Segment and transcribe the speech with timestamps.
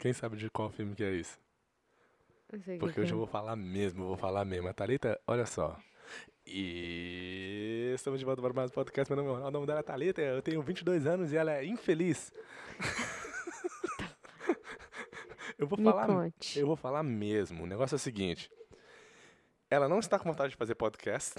[0.00, 1.38] Quem sabe de qual filme que é isso?
[2.48, 3.14] Porque que hoje é.
[3.14, 4.66] eu vou falar mesmo, vou falar mesmo.
[4.66, 5.76] A Thalita, olha só.
[6.46, 9.12] E estamos de volta para mais um podcast.
[9.12, 11.66] Meu nome é o nome dela é Thalita, eu tenho 22 anos e ela é
[11.66, 12.32] infeliz.
[15.58, 16.58] eu vou Me falar, conte.
[16.58, 17.64] eu vou falar mesmo.
[17.64, 18.50] O negócio é o seguinte.
[19.68, 21.34] Ela não está com vontade de fazer podcast.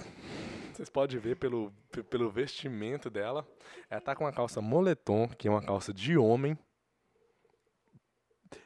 [0.72, 3.44] Vocês podem ver pelo, pe- pelo vestimento dela.
[3.90, 6.56] Ela tá com uma calça moletom, que é uma calça de homem.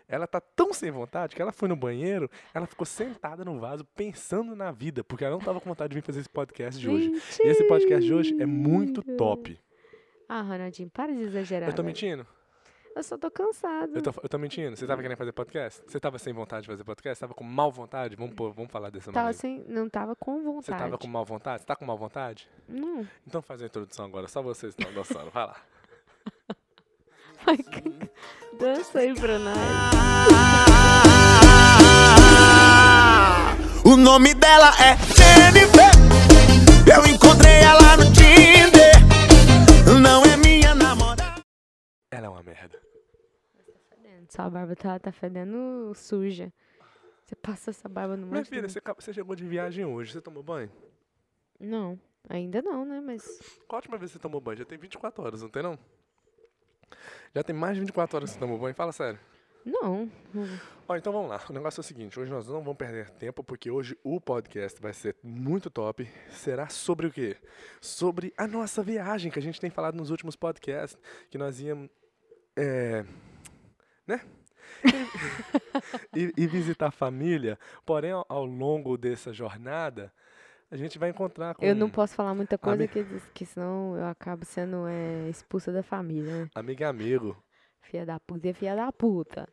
[0.08, 3.84] Ela tá tão sem vontade que ela foi no banheiro, ela ficou sentada no vaso
[3.96, 6.88] pensando na vida, porque ela não tava com vontade de vir fazer esse podcast de
[6.88, 7.10] hoje.
[7.44, 9.16] E esse podcast de hoje é muito Mentira.
[9.16, 9.60] top.
[10.28, 11.68] Ah, Ronaldinho, para de exagerar.
[11.68, 12.26] Eu tô mentindo?
[12.94, 13.94] Eu só tô cansado.
[13.94, 14.74] Eu tô, eu tô mentindo?
[14.74, 15.82] Você tava querendo fazer podcast?
[15.86, 17.20] Você tava sem vontade de fazer podcast?
[17.20, 18.16] Tava com mal vontade?
[18.16, 19.38] Vamos, pôr- vamos falar dessa Tava maneira.
[19.38, 20.64] sem, não tava com vontade.
[20.64, 21.60] Você tava com mal vontade?
[21.60, 22.48] Você tá com mal vontade?
[22.66, 23.06] Não.
[23.26, 25.30] Então faz a introdução agora, só vocês estão dançando.
[25.30, 25.56] Vai lá.
[28.58, 29.56] Dança aí nós.
[33.84, 35.92] O nome dela é Jennifer.
[36.92, 38.94] Eu encontrei ela no Tinder.
[40.02, 41.40] Não é minha namorada.
[42.10, 42.80] Ela é uma merda.
[44.28, 46.52] Sua barba tá, tá fedendo suja.
[47.24, 50.42] Você passa essa barba no Minha filha, você, você chegou de viagem hoje, você tomou
[50.42, 50.70] banho?
[51.60, 53.00] Não, ainda não, né?
[53.00, 53.24] Mas
[53.68, 54.58] Qual a última vez que você tomou banho?
[54.58, 55.78] Já tem 24 horas, não tem não?
[57.34, 58.74] Já tem mais de 24 horas que você tomou banho?
[58.74, 59.18] Fala sério.
[60.32, 60.48] não.
[60.88, 61.40] Ó, então vamos lá.
[61.50, 64.80] O negócio é o seguinte, hoje nós não vamos perder tempo, porque hoje o podcast
[64.80, 66.08] vai ser muito top.
[66.30, 67.36] Será sobre o quê?
[67.80, 70.96] Sobre a nossa viagem, que a gente tem falado nos últimos podcasts,
[71.28, 71.90] que nós íamos,
[72.56, 73.04] é,
[74.06, 74.20] né?
[76.14, 77.58] e, e visitar a família.
[77.84, 80.12] Porém, ao, ao longo dessa jornada,
[80.70, 83.96] a gente vai encontrar com Eu não posso falar muita coisa, Ami- que, que senão
[83.96, 86.50] eu acabo sendo é, expulsa da família, né?
[86.54, 87.36] amigo e amigo.
[87.82, 89.48] Filha da puta é filha da puta.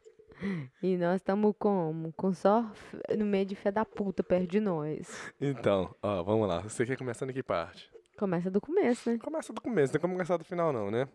[0.81, 2.11] E nós estamos como?
[2.13, 2.69] Com só
[3.17, 5.31] no meio de filha da puta perto de nós.
[5.39, 6.61] Então, ó, vamos lá.
[6.61, 7.89] Você quer começar em que parte?
[8.17, 9.17] Começa do começo, né?
[9.19, 11.07] Começa do começo, não tem como começar do final não, né?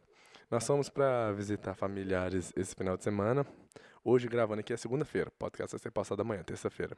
[0.50, 3.44] Nós fomos pra visitar familiares esse final de semana.
[4.04, 5.31] Hoje gravando aqui é segunda-feira.
[5.38, 6.97] Podcast vai ser passado amanhã, terça-feira.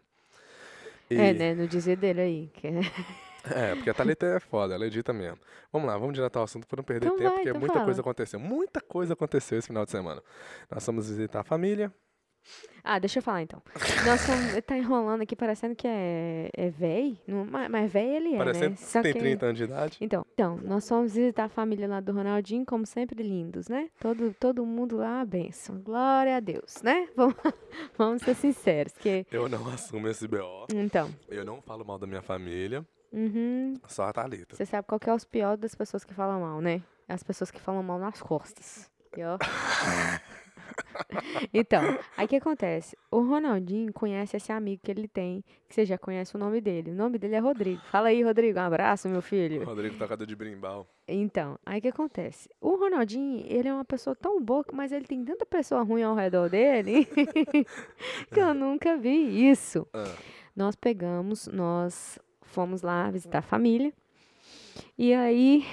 [1.11, 1.55] E- É, né?
[1.55, 2.51] No dizer dele aí.
[2.55, 2.81] Que é...
[3.71, 5.39] É, porque a Thalita é foda, ela edita mesmo.
[5.73, 7.73] Vamos lá, vamos direto ao assunto para não perder Então tempo, vai, porque então muita
[7.75, 7.85] fala.
[7.87, 8.39] coisa aconteceu.
[8.39, 10.23] Muita coisa aconteceu esse final de semana.
[10.71, 11.91] Nós fomos visitar a família.
[12.83, 13.63] Ah, deixa eu falar então.
[14.07, 14.23] Nós
[14.67, 17.19] tá enrolando aqui parecendo que é, é véi.
[17.27, 18.77] Não- Mas, véi ele é, parecendo né?
[18.77, 19.99] Só tem que- 30 anos de idade.
[20.01, 23.91] Então, então, nós fomos visitar a família lá do Ronaldinho, como sempre, lindos, né?
[24.01, 25.79] Todo, todo mundo lá, benção.
[25.81, 27.07] Glória a Deus, né?
[27.15, 27.37] Vamos,
[27.99, 29.27] vamos ser sinceros, que...
[29.31, 30.67] Eu não assumo esse BO.
[30.75, 34.57] Então, Eu não falo mal da minha família, uhum, só a Thalita.
[34.57, 36.83] você sabe qual que é os piores das pessoas que falam mal, né?
[37.07, 38.91] As pessoas que falam mal nas costas.
[39.17, 39.37] E, ó.
[41.53, 42.97] então, aí o que acontece?
[43.11, 46.91] O Ronaldinho conhece esse amigo que ele tem, que você já conhece o nome dele.
[46.91, 47.81] O nome dele é Rodrigo.
[47.91, 48.59] Fala aí, Rodrigo.
[48.59, 49.65] Um abraço, meu filho.
[49.65, 50.87] Rodrigo tocador de brimbal.
[51.07, 52.49] Então, aí o que acontece?
[52.61, 56.15] O Ronaldinho, ele é uma pessoa tão boa, mas ele tem tanta pessoa ruim ao
[56.15, 57.05] redor dele
[58.33, 59.87] que eu nunca vi isso.
[59.93, 60.15] Ah,
[60.55, 63.93] Nós pegamos, nós fomos lá visitar a família.
[64.97, 65.65] E aí,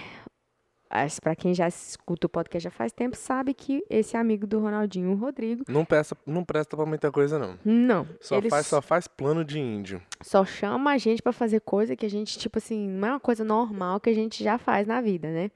[1.22, 5.12] para quem já escuta o podcast já faz tempo, sabe que esse amigo do Ronaldinho,
[5.12, 7.58] o Rodrigo, não, peça, não presta pra muita coisa, não.
[7.64, 10.02] não, Só faz, só faz plano de índio.
[10.22, 13.20] só chama a gente pra fazer coisa que a gente, tipo assim, não é uma
[13.20, 15.52] coisa normal que a gente já faz na vida, né?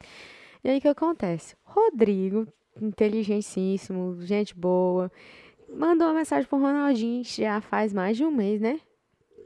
[0.64, 1.56] E aí o que acontece?
[1.64, 2.48] Rodrigo,
[2.80, 5.12] inteligentíssimo, gente boa,
[5.74, 8.80] mandou uma mensagem pro Ronaldinho já faz mais de um mês, né?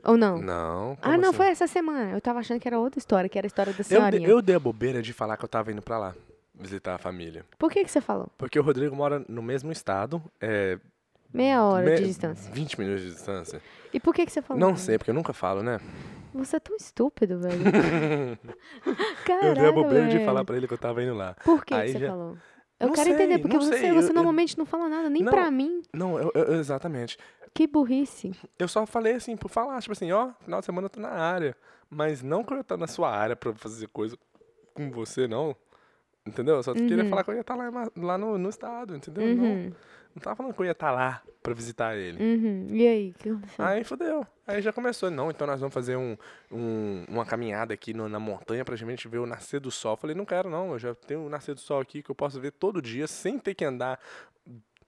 [0.05, 0.39] Ou não?
[0.41, 0.97] Não.
[1.01, 1.37] ah, não, assim?
[1.37, 2.11] foi essa semana.
[2.11, 4.27] Eu tava achando que era outra história, que era a história da Eu, de- senhorinha.
[4.27, 6.15] eu dei a bobeira de falar que eu tava indo pra lá
[6.53, 7.43] visitar a família.
[7.57, 8.27] Por que que você falou?
[8.37, 10.77] Porque o Rodrigo mora no mesmo estado, é.
[11.33, 12.49] Meia hora me- de distância.
[12.53, 13.61] 20 minutos de distância.
[13.93, 14.59] E por que que você falou?
[14.61, 15.79] Não sei, porque eu nunca falo, né?
[16.33, 17.61] Você é tão estúpido, velho.
[18.85, 18.95] eu
[19.25, 20.25] Caraca, dei a bobeira de velho.
[20.25, 21.35] falar pra ele que eu tava indo lá.
[21.43, 22.37] Por que, Aí que você já- falou?
[22.79, 25.09] Eu Não quero sei, entender, porque você, sei, você eu- eu- normalmente não fala nada,
[25.09, 25.31] nem Não.
[25.31, 25.81] pra mim.
[25.93, 27.17] Não, eu, eu- exatamente.
[27.55, 28.33] Que burrice.
[28.59, 31.09] Eu só falei assim, por falar, tipo assim, ó, final de semana eu tô na
[31.09, 31.55] área.
[31.89, 34.17] Mas não que eu tô na sua área pra fazer coisa
[34.73, 35.55] com você, não.
[36.25, 36.55] Entendeu?
[36.55, 37.09] Eu só queria Uhum.
[37.09, 39.23] falar que eu ia estar lá, em Ma- lá no, no estado, entendeu?
[39.35, 39.71] Não, Uhum,
[40.15, 42.21] não tava falando que eu ia estar lá pra visitar ele.
[42.21, 42.67] uhum.
[42.75, 43.13] E aí?
[43.19, 43.29] Que?
[43.57, 44.25] Aí fodeu.
[44.45, 45.09] Aí já começou.
[45.09, 46.17] Não, então nós vamos fazer um,
[46.51, 49.95] um- uma caminhada aqui no- na montanha pra gente ver o nascer do sol.
[49.95, 52.37] Falei, não quero não, eu já tenho o nascer do sol aqui que eu posso
[52.41, 53.97] ver todo dia sem ter que andar.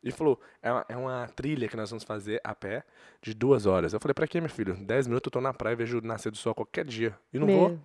[0.07, 2.83] Ele falou, é uma, é uma trilha que nós vamos fazer a pé
[3.21, 3.91] de duas horas.
[3.93, 4.75] Eu falei, pra quê, meu filho?
[4.85, 7.13] Dez minutos eu tô na praia e vejo o nascer do sol qualquer dia.
[7.33, 7.69] E não vou.
[7.69, 7.79] Meu,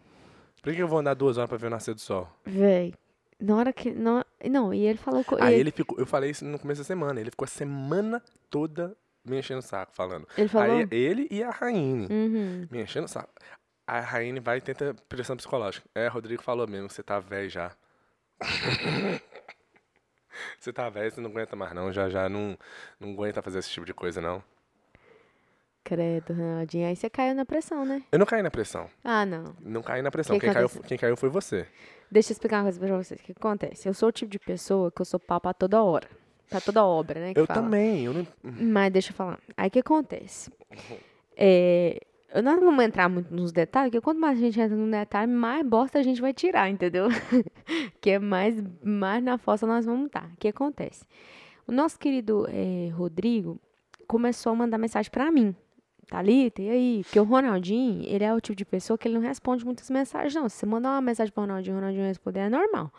[0.63, 2.29] Por que eu vou andar duas horas pra ver o nascer do sol?
[2.45, 2.95] véi.
[3.41, 3.91] Na hora que.
[3.91, 5.25] Não, não e ele falou.
[5.25, 7.49] co- Aí ele, ele ficou, eu falei isso no começo da semana, ele ficou a
[7.49, 10.29] semana toda me enchendo o saco, falando.
[10.39, 10.77] ele falou.
[10.79, 12.69] Aí ele e a Raine Uhum.
[12.71, 13.33] me enchendo o saco.
[13.85, 15.85] A Raine vai e tenta pressão psicológica.
[15.93, 17.73] É, Rodrigo falou mesmo, você tá velho já.
[20.64, 22.56] você tá velho, você não aguenta mais não, já já não,
[23.00, 24.43] não aguenta fazer esse tipo de coisa não.
[25.85, 26.87] Credo, Ronaldinho.
[26.87, 28.03] Aí você caiu na pressão, né?
[28.12, 29.55] Eu não caí na pressão, Ah, não.
[29.61, 30.37] não caí na pressão.
[30.37, 31.67] Que Quem que caiu, quem caiu foi você.
[32.11, 33.20] Deixa eu explicar uma coisa pra vocês.
[33.20, 33.88] O que acontece?
[33.88, 36.09] Eu sou o tipo de pessoa que eu sou pau pra toda hora.
[36.49, 37.32] Pra toda obra, né?
[37.35, 37.62] Eu fala.
[37.62, 38.26] também, eu não...
[38.43, 39.38] Mas deixa eu falar.
[39.56, 40.53] Aí o que acontece?
[41.37, 41.99] É,
[42.34, 45.31] eu não vamos entrar muito nos detalhes, porque quanto mais a gente entra no detalhe,
[45.31, 47.08] mais bosta a gente vai tirar, entendeu?
[48.00, 50.26] que é mais, mais na fossa nós vamos estar.
[50.32, 51.05] O que acontece?
[51.67, 53.61] O nosso querido eh, Rodrigo
[54.06, 55.55] começou a mandar mensagem pra mim.
[56.12, 57.00] Thalita, e aí?
[57.05, 60.35] Porque o Ronaldinho, ele é o tipo de pessoa que ele não responde muitas mensagens,
[60.35, 60.47] não.
[60.47, 62.93] Se você mandar uma mensagem pro Ronaldinho, o Ronaldinho responder, é normal.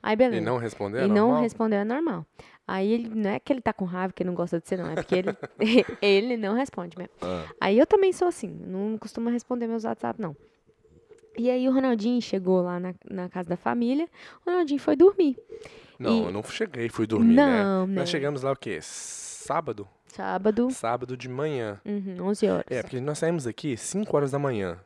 [0.00, 0.40] Aí, beleza.
[0.40, 1.42] E não responder, E é não normal?
[1.42, 2.24] respondeu é normal.
[2.68, 4.76] Aí ele não é que ele tá com raiva, que ele não gosta de você,
[4.76, 4.88] não.
[4.88, 5.36] É porque ele,
[6.00, 7.12] ele não responde mesmo.
[7.20, 10.36] Ah, Aí eu também sou assim, não costumo responder meus WhatsApp, não.
[11.36, 14.08] E aí o Ronaldinho chegou lá na, na casa da família,
[14.46, 15.36] o Ronaldinho foi dormir.
[15.98, 17.64] não, E- eu não cheguei, fui dormir, né?
[17.64, 17.94] Não, né?
[17.96, 18.78] Nós chegamos lá o quê?
[18.80, 19.88] Sábado?
[20.14, 21.80] Sábado, Sábado de manhã.
[21.84, 22.64] uhum, 11 horas.
[22.68, 24.78] É, porque nós saímos daqui 5 horas da manhã.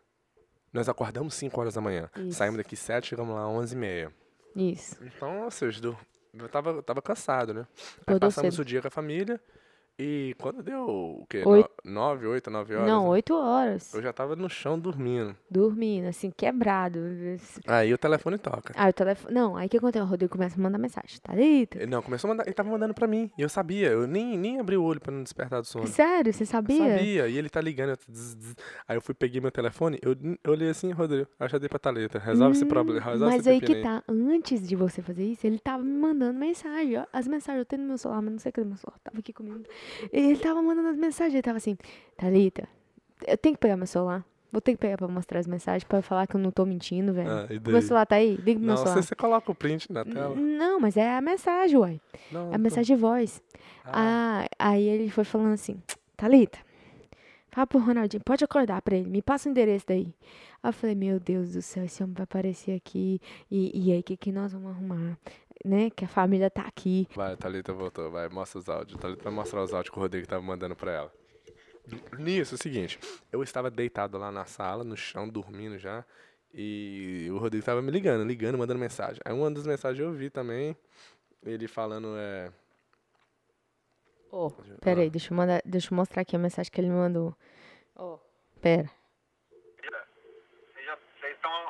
[0.73, 2.11] Nós acordamos 5 horas da manhã.
[2.17, 2.39] Isso.
[2.39, 4.13] Saímos daqui 7, chegamos lá 11 e meia.
[4.57, 4.97] Isso.
[5.03, 5.47] Então,
[5.81, 5.97] do-
[6.37, 7.61] eu tava, eu tava cansado, né?
[7.61, 8.63] Aí Acordou passamos cedo.
[8.63, 9.41] o dia com a família
[9.99, 11.43] e quando deu o quê?
[11.45, 11.71] Oito.
[11.85, 12.89] 9, 8, 9 horas?
[12.89, 13.09] Não, né?
[13.11, 13.95] 8 horas.
[13.95, 15.37] Eu já tava no chão dormindo.
[15.51, 16.99] Dormindo, assim, quebrado.
[17.67, 18.73] Aí o telefone toca.
[18.77, 19.35] Aí o telefone.
[19.35, 20.05] Não, aí o que aconteceu?
[20.05, 21.19] O Rodrigo começa a mandar mensagem.
[21.23, 21.79] Thalita?
[21.79, 23.31] Ele, não, começou a mandar, ele tava mandando pra mim.
[23.39, 25.87] E eu sabia, eu nem, nem abri o olho pra não despertar do sono.
[25.87, 26.97] Sério, você Eu sabia?
[26.97, 27.91] sabia, e ele tá ligando.
[27.91, 27.97] eu.
[28.89, 31.79] Aí eu fui, peguei meu telefone, eu, eu olhei assim, Rodrigo, eu já dei pra
[31.79, 32.19] Thalita.
[32.19, 35.59] Resolve esse problema, resolve Hum, Mas aí que tá, antes de você fazer isso, ele
[35.59, 36.99] tava me mandando mensagem.
[36.99, 37.05] ó.
[37.13, 38.99] As mensagens eu tenho no meu celular, mas não sei cadê meu celular.
[39.03, 39.63] Tava aqui comigo.
[40.13, 41.77] Ele tava mandando as mensagens, ele tava assim,
[42.17, 42.69] Thalita,
[43.27, 44.25] eu tenho que pegar meu celular.
[44.53, 47.13] Vou ter que pegar pra mostrar as mensagens pra falar que eu não tô mentindo,
[47.13, 47.29] velho.
[47.29, 48.37] Ah, meu celular tá aí?
[48.37, 48.95] Liga pro meu Não, celular.
[49.03, 50.37] você, você coloca o print na tela.
[50.37, 52.01] Não, mas é a mensagem, uai.
[52.31, 53.43] Não, É a tô- mensagem de voz.
[53.85, 55.77] Ah, Ah, aí ele foi falando assim,
[56.17, 56.59] Thalita,
[57.55, 60.13] fala pro Ronaldinho, pode acordar pra ele, me passa o endereço daí.
[60.61, 64.01] Aí eu falei, meu Deus do céu, esse homem vai aparecer aqui, e, e aí
[64.01, 65.17] o que, que nós vamos arrumar?
[65.65, 65.89] Né?
[65.91, 67.07] Que a família tá aqui.
[67.15, 69.01] Vai, Thalita voltou, vai, mostra os áudios.
[69.01, 71.13] Thalita vai mostrar os áudios que o Rodrigo tava mandando pra ela.
[72.19, 72.99] Nisso, é o seguinte,
[73.31, 76.05] eu estava deitado lá na sala, no chão, dormindo já,
[76.53, 79.21] e o Rodrigo tava me ligando, ligando, mandando mensagem.
[79.25, 80.77] Aí uma das mensagens eu vi também,
[81.45, 82.51] ele falando, é...
[84.37, 84.51] Ó,
[84.83, 87.37] pera aí, deixa eu, mandar, deixa eu mostrar aqui a mensagem que ele me mandou.
[87.95, 88.19] Ó,
[88.61, 88.91] pera.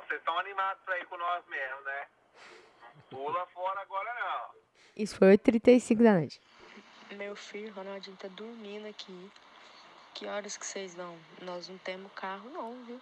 [0.08, 2.06] Vocês estão animados pra ir com nós mesmo, né?
[2.94, 4.60] Não pula fora agora não.
[4.96, 6.40] Isso foi 8h35 da noite.
[7.10, 9.30] Meu filho, Ronaldinho, tá dormindo aqui.
[10.14, 11.18] Que horas que vocês vão?
[11.42, 13.00] Nós não temos carro não, viu?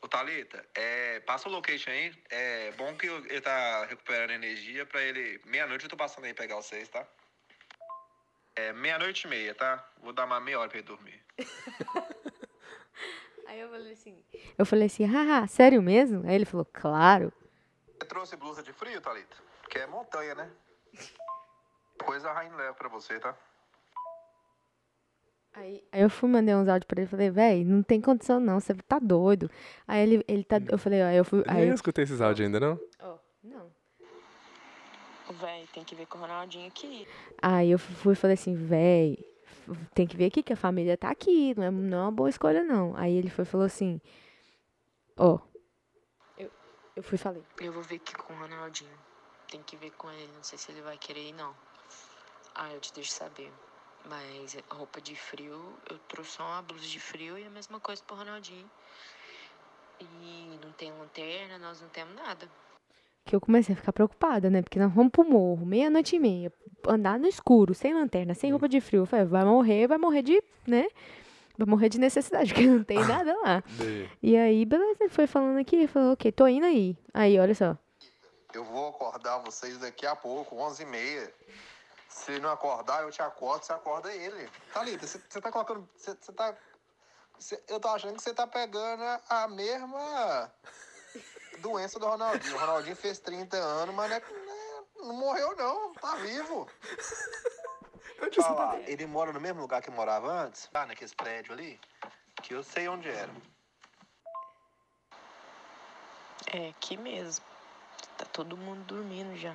[0.00, 2.14] Ô Thalita, é, passa o location aí.
[2.30, 5.40] É bom que ele tá recuperando energia pra ele.
[5.44, 7.04] Meia-noite eu tô passando aí pegar vocês, tá?
[8.56, 9.86] É meia-noite e meia, tá?
[10.02, 11.22] Vou dar uma meia hora pra ele dormir.
[13.46, 14.24] Aí eu falei assim,
[14.58, 16.26] eu falei assim, haha, sério mesmo?
[16.26, 17.32] Aí ele falou, claro.
[17.86, 19.36] Você trouxe blusa de frio, Thalita?
[19.62, 20.50] Porque é montanha, né?
[22.04, 23.36] Coisa a Rainha leva pra você, tá?
[25.52, 28.60] Aí, aí eu fui mandei uns áudios pra ele, falei, véi, não tem condição não,
[28.60, 29.50] você tá doido.
[29.86, 32.04] Aí ele, ele tá, eu falei, ó, aí eu fui, Eu aí nem eu, escutei
[32.04, 32.80] esses áudios ainda, não?
[33.00, 33.72] ó, não.
[35.28, 37.06] Véi, tem que ver com o Ronaldinho aqui.
[37.42, 39.18] Aí eu fui e falei assim, véi,
[39.94, 42.28] tem que ver aqui que a família tá aqui, não é, não é uma boa
[42.28, 42.96] escolha não.
[42.96, 44.00] Aí ele foi e falou assim,
[45.16, 45.38] ó,
[46.38, 46.50] eu,
[46.94, 48.96] eu fui e falei, Eu vou ver aqui com o Ronaldinho.
[49.48, 51.54] Tem que ver com ele, não sei se ele vai querer ir não.
[52.54, 53.52] Ah, eu te deixo saber.
[54.08, 58.02] Mas roupa de frio, eu trouxe só uma blusa de frio e a mesma coisa
[58.04, 58.70] pro Ronaldinho.
[60.00, 62.48] E não tem lanterna, nós não temos nada.
[63.26, 64.62] Que eu comecei a ficar preocupada, né?
[64.62, 66.52] Porque nós vamos pro morro, meia-noite e meia,
[66.86, 69.02] andar no escuro, sem lanterna, sem roupa de frio.
[69.02, 70.86] Eu falei, vai morrer, vai morrer de, né?
[71.58, 73.62] Vai morrer de necessidade, porque não tem nada lá.
[74.22, 76.96] E aí, beleza, ele foi falando aqui, falou, ok, tô indo aí.
[77.12, 77.76] Aí, olha só.
[78.54, 81.30] Eu vou acordar vocês daqui a pouco, 11h30.
[82.08, 84.48] Se não acordar, eu te acordo, você acorda ele.
[84.72, 85.86] Thalita, você tá colocando.
[85.96, 86.56] Você tá.
[87.38, 90.50] você- eu tô achando que você tá pegando a mesma
[91.56, 92.54] doença do Ronaldinho.
[92.54, 94.22] O Ronaldinho fez 30 anos, mas não, é-
[94.98, 95.92] não morreu, não.
[95.94, 96.68] Tá vivo.
[98.40, 100.68] Fala, ele mora no mesmo lugar que morava antes?
[100.72, 101.78] Lá naqueles prédios ali?
[102.42, 103.30] Que eu sei onde era.
[106.52, 107.44] É, aqui mesmo.
[108.16, 109.54] Tá todo mundo dormindo já.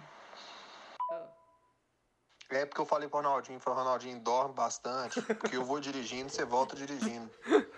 [2.49, 6.43] É porque eu falei pro Ronaldinho, falei, Ronaldinho, dorme bastante, porque eu vou dirigindo, você
[6.43, 7.31] volta dirigindo.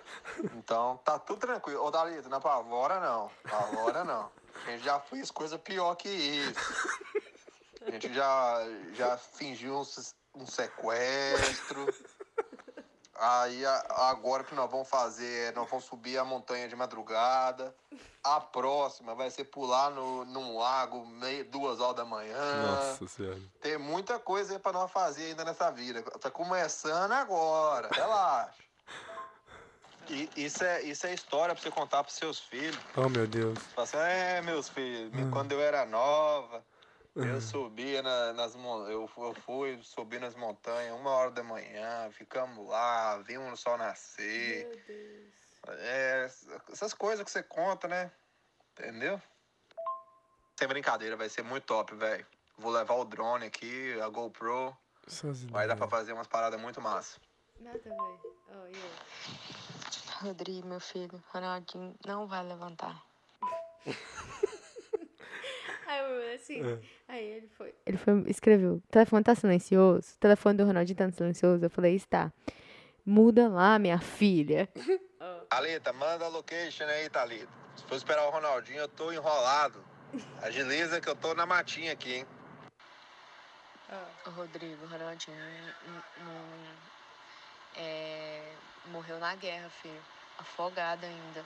[0.55, 1.83] Então, tá tudo tranquilo.
[1.83, 4.31] Ô, Dalito, não apavora não, apavora não.
[4.65, 6.59] A gente já fez coisa pior que isso.
[7.85, 8.59] A gente já,
[8.93, 11.93] já fingiu um, um sequestro.
[13.15, 16.75] Aí, a- agora o que nós vamos fazer é, nós vamos subir a montanha de
[16.75, 17.73] madrugada.
[18.23, 22.37] A próxima vai ser pular no, num lago meio, duas horas da manhã.
[22.63, 23.39] Nossa senhora.
[23.61, 26.01] Tem muita coisa aí pra nós fazer ainda nessa vida.
[26.19, 28.42] Tá começando agora, relaxa.
[30.35, 32.77] Isso é, isso é história pra você contar pros seus filhos.
[32.95, 33.57] Oh, meu Deus.
[33.75, 36.65] Fala assim, é, meus filhos, quando eu era nova,
[37.15, 42.67] eu subia na- nas eu, eu fui subir nas montanhas uma hora da manhã, ficamos
[42.67, 44.67] lá, vimos o sol nascer.
[45.67, 46.27] É,
[46.71, 48.11] essas coisas que você conta, né?
[48.71, 49.21] Entendeu?
[50.57, 52.25] Sem brincadeira, vai ser muito top, velho.
[52.57, 54.75] Vou levar o drone aqui, a GoPro.
[55.49, 57.19] Vai dar pra fazer umas paradas muito massa.
[57.59, 58.21] Nada, velho.
[58.49, 58.73] Oh, e
[60.23, 63.03] Rodrigo, meu filho, Ronaldinho não vai levantar.
[65.85, 66.63] Aí eu assim.
[66.65, 66.79] É.
[67.09, 67.75] Aí ele foi.
[67.85, 70.13] Ele foi, escreveu: o telefone tá silencioso?
[70.15, 71.65] O telefone do Ronaldinho tá silencioso?
[71.65, 72.31] Eu falei: está.
[73.05, 74.69] Muda lá, minha filha.
[75.49, 77.51] Thalita, manda a location aí, Thalita.
[77.75, 79.83] Se for esperar o Ronaldinho, eu tô enrolado.
[80.41, 82.25] Agiliza que eu tô na matinha aqui, hein?
[84.25, 85.35] Ô, Rodrigo, Ronaldinho
[86.19, 86.92] não-
[87.75, 88.41] é,
[88.91, 90.01] morreu na guerra, filho.
[90.37, 91.45] Afogado ainda.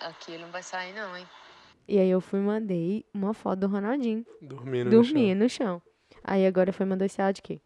[0.00, 1.26] Aqui ele não vai sair, não, hein?
[1.88, 5.02] E aí eu fui e mandei uma foto do Ronaldinho Dormindo no chão.
[5.02, 5.82] dormindo no chão.
[6.22, 7.60] Aí agora foi mandou esse áudio aqui.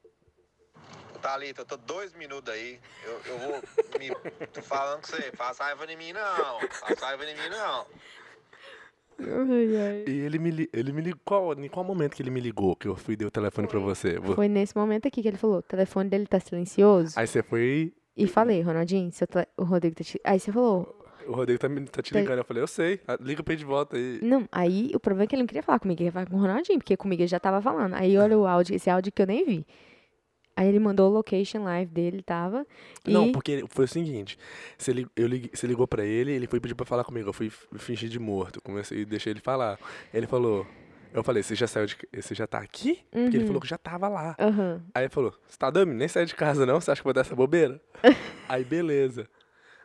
[1.20, 2.78] Thalita, eu tô dois minutos aí.
[3.02, 3.62] Eu, eu vou
[3.98, 4.10] me.
[4.48, 5.32] Tô falando com você.
[5.32, 6.60] Faça raiva em mim, não.
[6.68, 7.86] Faça raiva em mim, não.
[10.06, 11.20] E ele me, li- ele me ligou.
[11.24, 13.68] Qual, em qual momento que ele me ligou que eu fui e dei o telefone
[13.68, 14.18] pra você?
[14.18, 17.18] Vo- Foi nesse momento aqui que ele falou: o telefone dele tá silencioso.
[17.18, 17.92] Aí você foi.
[18.16, 20.20] E falei, Ronaldinho, seu tele- o Rodrigo tá te...
[20.22, 22.38] Aí você falou, O Rodrigo tá, me- tá te ligando.
[22.38, 23.00] Eu falei, eu sei.
[23.08, 24.20] Ah, Liga pra ele de volta aí.
[24.22, 26.36] não, aí o problema é que ele não queria falar comigo, ele ia falar com
[26.36, 27.94] o Ronaldinho, porque comigo ele já tava falando.
[27.94, 29.66] Aí olha o áudio, esse áudio que eu nem vi.
[30.56, 32.66] Aí ele mandou o location live dele, tava.
[33.04, 33.10] E...
[33.12, 34.38] Não, porque foi o seguinte:
[34.78, 37.28] você, li- eu você ligou pra ele, ele foi pedir pra falar comigo.
[37.28, 38.60] Eu fui fingir de morto.
[38.62, 39.78] Comecei e deixei ele falar.
[40.12, 40.66] Ele falou.
[41.12, 41.96] Eu falei, você já saiu de.
[42.12, 43.00] Você já tá aqui?
[43.10, 43.46] Porque ele Uhum.
[43.46, 44.36] falou que já tava lá.
[44.38, 44.82] Aham.
[44.94, 45.92] Aí ele falou, você tá dando?
[45.92, 46.80] Nem sai de casa não?
[46.80, 47.80] Você acha que vai dar essa bobeira?
[48.48, 49.28] Aí beleza.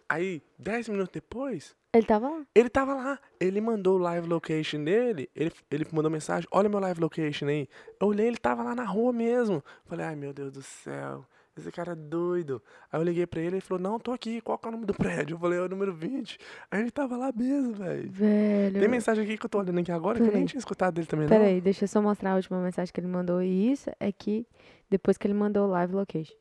[0.08, 2.46] Aí, dez minutos depois, Ele tava lá.
[2.54, 3.20] ele tava lá.
[3.40, 5.28] Ele mandou o live location dele.
[5.36, 7.68] Ele, ele mandou mensagem: Olha meu live location aí.
[8.00, 9.64] Eu olhei, ele tava lá na rua mesmo.
[9.86, 11.26] Falei: Ai meu Deus do céu,
[11.58, 12.62] esse cara é doido.
[12.92, 14.40] Aí eu liguei pra ele e ele falou: Não, tô aqui.
[14.40, 15.34] Qual que é o nome do prédio?
[15.34, 16.38] Eu falei: É o número 20.
[16.70, 18.12] Aí ele tava lá mesmo, velho.
[18.12, 18.80] Velho.
[18.80, 20.48] Tem mensagem aqui que eu tô olhando aqui agora que eu nem Peraí.
[20.48, 21.36] tinha escutado dele também, não.
[21.36, 23.42] Peraí, deixa eu só mostrar a última mensagem que ele mandou.
[23.42, 24.46] E isso é que
[24.92, 26.36] depois que ele mandou o live location.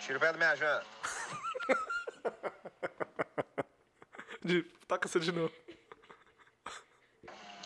[0.00, 0.84] Tira o pé da minha janta.
[4.48, 5.52] De, toca essa de novo.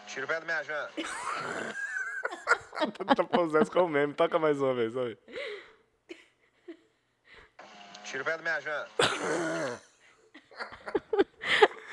[0.08, 0.92] Tira o pé da minha janta.
[3.14, 4.12] tá pausando com o meme.
[4.14, 5.16] Toca mais uma vez, olha.
[8.02, 8.90] Tira o pé da minha janta.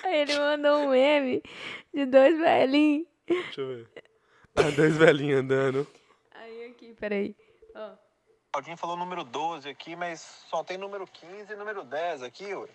[0.06, 1.44] Aí ele mandou um meme
[1.94, 3.06] de dois velhinhos.
[3.28, 3.88] Deixa eu ver.
[4.56, 5.88] Ah, dois velhinhos andando.
[6.32, 7.36] Aí aqui, peraí.
[7.76, 7.92] Ó.
[8.54, 12.68] Alguém falou número 12 aqui, mas só tem número 15 e número 10 aqui, ué.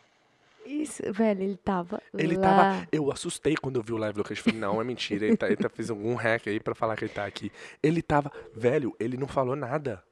[0.67, 2.43] Isso, velho, ele tava Ele lá.
[2.43, 2.89] tava.
[2.91, 4.43] Eu assustei quando eu vi o live location.
[4.45, 5.27] Falei, não, é mentira.
[5.27, 7.51] Ele, tá, ele tá, fez algum hack aí pra falar que ele tá aqui.
[7.83, 8.31] Ele tava.
[8.55, 10.03] Velho, ele não falou nada.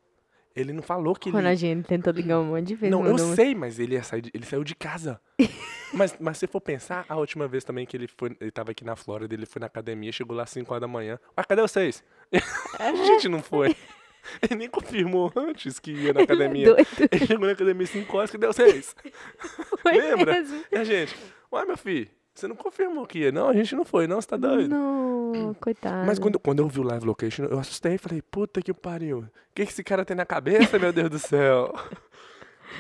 [0.55, 1.37] Ele não falou que ele.
[1.37, 2.91] Ronaldinho, ele tentou ligar um monte de vezes.
[2.95, 5.19] Não, eu um- sei, mas ele, ia sair de- ele saiu de casa.
[5.95, 8.37] mas, mas se for pensar, a última vez também que ele foi.
[8.39, 10.87] Ele tava aqui na Flórida, ele foi na academia, chegou lá às 5 horas da
[10.89, 11.19] manhã.
[11.39, 12.05] Ué, cadê vocês?
[12.79, 13.75] a gente não foi.
[14.43, 16.67] Ele nem confirmou antes que ia na academia.
[16.75, 16.87] Doido.
[17.11, 18.95] Ele chegou na academia às 5 horas, cadê vocês?
[19.83, 20.33] Foi Lembra?
[20.33, 20.65] mesmo.
[20.71, 21.15] E a gente,
[21.53, 23.33] ué, meu filho, você não confirmou que ia?
[23.33, 24.71] Não, a gente não foi, não, você tá doido?
[24.71, 26.07] Não, coitado.
[26.07, 29.19] Mas quando, quando eu vi o live location, eu assustei, falei, puta que pariu.
[29.19, 29.25] O
[29.55, 31.75] que, que esse cara tem na cabeça, meu Deus do céu?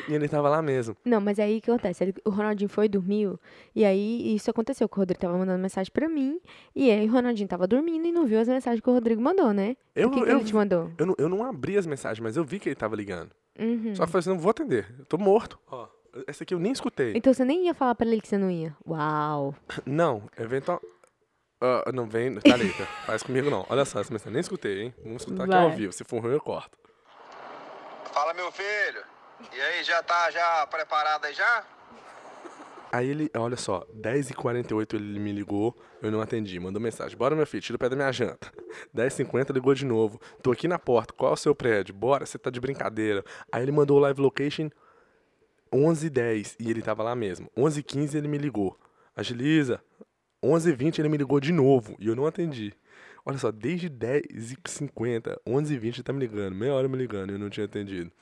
[0.09, 0.97] E ele tava lá mesmo.
[1.05, 2.05] Não, mas aí o que acontece?
[2.05, 3.39] Ele- o Ronaldinho foi e dormiu.
[3.75, 6.41] E aí isso aconteceu, que o Rodrigo tava mandando mensagem pra mim.
[6.75, 9.53] E aí o Ronaldinho tava dormindo e não viu as mensagens que o Rodrigo mandou,
[9.53, 9.77] né?
[9.95, 10.91] Eu, o que, que eu, ele te mandou?
[10.99, 13.31] eu, não, eu não abri as mensagens, mas eu vi que ele tava ligando.
[13.59, 13.95] Uhum.
[13.95, 15.59] Só que eu falei assim, não vou atender, eu tô morto.
[15.71, 15.87] Ó,
[16.27, 17.13] essa aqui eu nem escutei.
[17.15, 18.75] Então você nem ia falar pra ele que você não ia.
[18.87, 19.55] Uau.
[19.87, 20.81] Não, eventual...
[21.65, 23.65] Ah, não vem, Thalita, faz comigo não.
[23.69, 24.95] Olha só, essa mensagem nem escutei, hein?
[25.05, 25.77] Vamos escutar aqui ao Vai.
[25.77, 26.77] vivo, se for ruim eu corto.
[28.13, 29.01] Fala, meu filho.
[29.51, 31.65] E aí, já tá já preparado aí já?
[32.93, 37.17] Aí ele, olha só, 10h48 ele me ligou, eu não atendi, mandou mensagem.
[37.17, 38.53] Bora, meu filho, tira o pé da minha janta.
[38.95, 40.21] 10h50 ligou de novo.
[40.43, 41.95] Tô aqui na porta, qual é o seu prédio?
[41.95, 43.25] Bora, você tá de brincadeira.
[43.51, 44.69] Aí ele mandou o live location
[45.73, 47.51] 11h10 e ele tava lá mesmo.
[47.57, 48.79] 11h15 ele me ligou.
[49.17, 49.83] Agiliza.
[50.45, 52.75] 11h20 ele me ligou de novo e eu não atendi.
[53.25, 57.39] Olha só, desde 10h50, 11h20 ele tá me ligando, meia hora me ligando e eu
[57.39, 58.13] não tinha atendido.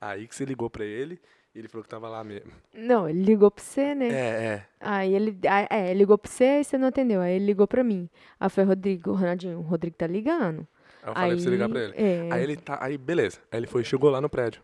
[0.00, 1.20] Aí que você ligou pra ele
[1.54, 2.52] e ele falou que tava lá mesmo.
[2.74, 4.08] Não, ele ligou pra você, né?
[4.08, 4.66] É, é.
[4.80, 5.38] Aí ele,
[5.70, 7.20] é, ligou pra você e você não atendeu.
[7.20, 8.08] Aí ele ligou pra mim.
[8.38, 10.66] Aí foi Rodrigo, Ronaldinho, o Rodrigo tá ligando.
[11.02, 11.94] Aí eu falei pra você ligar pra ele.
[11.96, 12.78] É, Aí ele tá.
[12.80, 13.38] Aí, beleza.
[13.50, 14.62] Aí ele foi e chegou lá no prédio.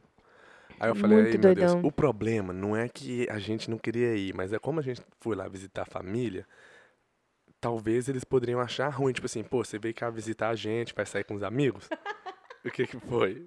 [0.82, 3.78] Aí eu falei, Muito aí, meu Deus, o problema não é que a gente não
[3.78, 6.44] queria ir, mas é como a gente foi lá visitar a família,
[7.60, 11.06] talvez eles poderiam achar ruim, tipo assim, pô, você veio cá visitar a gente, vai
[11.06, 11.88] sair com os amigos?
[12.66, 13.46] o que que foi?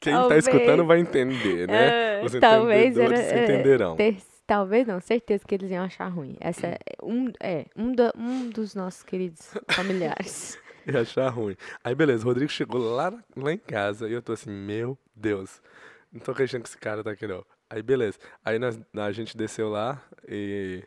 [0.00, 0.46] Quem tá Talvez.
[0.46, 2.20] escutando vai entender, né?
[2.20, 3.96] É, Os talvez entendedores é, entenderão.
[3.96, 6.36] ter- talvez não, certeza que eles iam achar ruim.
[6.40, 10.58] Essa é um, é, um, da- um dos nossos queridos familiares.
[10.86, 11.56] Ia achar ruim.
[11.84, 15.60] Aí, beleza, o Rodrigo chegou lá, lá em casa e eu tô assim, meu Deus,
[16.12, 17.44] não tô acreditando que esse cara tá aqui não.
[17.68, 18.18] Aí, beleza.
[18.44, 20.82] Aí nós, a gente desceu lá e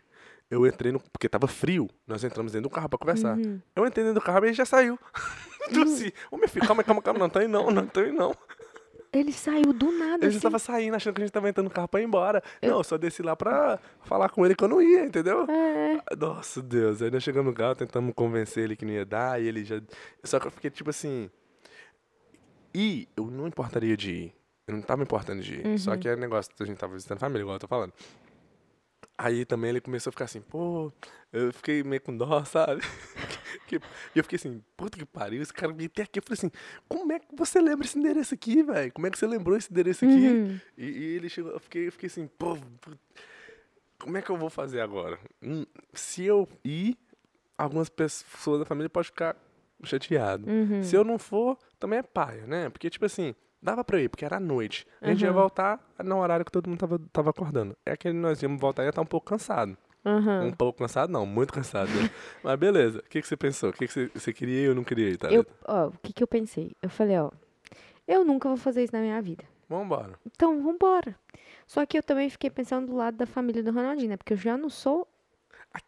[0.49, 0.99] eu entrei no.
[0.99, 1.87] Porque tava frio.
[2.07, 3.37] Nós entramos dentro do carro pra conversar.
[3.37, 3.61] Uhum.
[3.75, 4.97] Eu entrei dentro do carro e ele já saiu.
[5.71, 8.11] Tô assim, ô meu filho, calma, calma, calma, não tô aí não, não tô aí
[8.11, 8.33] não.
[9.13, 10.39] Ele saiu do nada, Ele já assim.
[10.39, 12.41] tava saindo, achando que a gente tava entrando no carro pra ir embora.
[12.61, 15.45] Não, eu só desci lá pra falar com ele que eu não ia, entendeu?
[15.49, 17.01] É, Nossa, Deus.
[17.01, 19.81] Aí nós chegamos no carro, tentamos convencer ele que não ia dar, e ele já.
[20.23, 21.29] Só que eu fiquei tipo assim.
[22.73, 24.35] E eu não importaria de ir.
[24.65, 25.77] Eu não tava importando de ir.
[25.79, 27.91] Só que era negócio que a gente tava visitando família, igual eu tô falando.
[29.17, 30.91] Aí também ele começou a ficar assim, pô,
[31.33, 32.81] eu fiquei meio com dó, sabe?
[34.15, 36.19] E eu fiquei assim, puta que pariu, esse cara veio até aqui.
[36.19, 36.51] Eu falei assim,
[36.87, 38.91] como é que você lembra esse endereço aqui, velho?
[38.93, 40.27] Como é que você lembrou esse endereço aqui?
[40.27, 40.59] Uhum.
[40.77, 42.57] E, e ele chegou, eu fiquei, eu fiquei assim, pô,
[43.99, 45.19] como é que eu vou fazer agora?
[45.43, 46.97] Hum, Se eu ir,
[47.57, 49.35] algumas pessoas da família podem ficar
[49.83, 50.49] chateado.
[50.49, 50.83] Uhum.
[50.83, 52.69] Se eu não for, também é paia, né?
[52.69, 54.87] Porque, tipo assim, dava pra ir, porque era à noite.
[54.99, 55.35] A gente ia Uhum.
[55.35, 57.77] voltar no horário que todo mundo tava, tava acordando.
[57.85, 59.77] É que nós íamos voltar e ia estar um pouco cansado.
[60.05, 60.47] Aham.
[60.47, 61.89] Um pouco cansado, não, muito cansado.
[61.91, 62.09] né?
[62.43, 62.99] Mas beleza.
[62.99, 63.69] O que, que você pensou?
[63.69, 66.13] O que, que você, você queria ir ou não queria ir, Eu, ó, o que
[66.13, 66.71] que eu pensei?
[66.81, 67.29] Eu falei, ó,
[68.07, 69.43] eu nunca vou fazer isso na minha vida.
[69.69, 70.13] Vambora.
[70.25, 71.15] Então, vambora.
[71.65, 74.17] Só que eu também fiquei pensando do lado da família do Ronaldinho, né?
[74.17, 75.07] Porque eu já não sou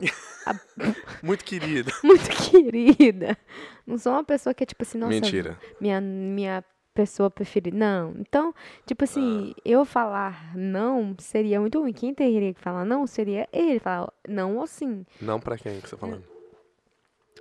[1.22, 1.92] Muito querida.
[2.04, 3.38] muito querida.
[3.86, 5.58] Não sou uma pessoa que é tipo assim, nossa, Mentira.
[5.80, 6.64] minha, minha
[6.94, 7.78] pessoa preferida.
[7.78, 8.14] Não.
[8.20, 8.54] Então,
[8.86, 9.62] tipo assim, Ah.
[9.66, 11.94] eu falar não seria muito ruim.
[11.94, 13.80] Quem teria que falar não seria ele.
[13.80, 15.06] Falar não ou sim.
[15.22, 16.24] Não pra quem que você tá falando?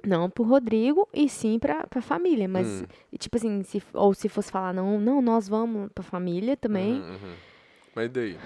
[0.05, 2.49] Não pro Rodrigo e sim pra, pra família.
[2.49, 2.87] Mas, Hum.
[3.19, 6.95] tipo assim, se, ou se fosse falar não, não, nós vamos pra família também.
[6.95, 7.35] Uhum, uhum.
[7.95, 8.39] Mas e daí?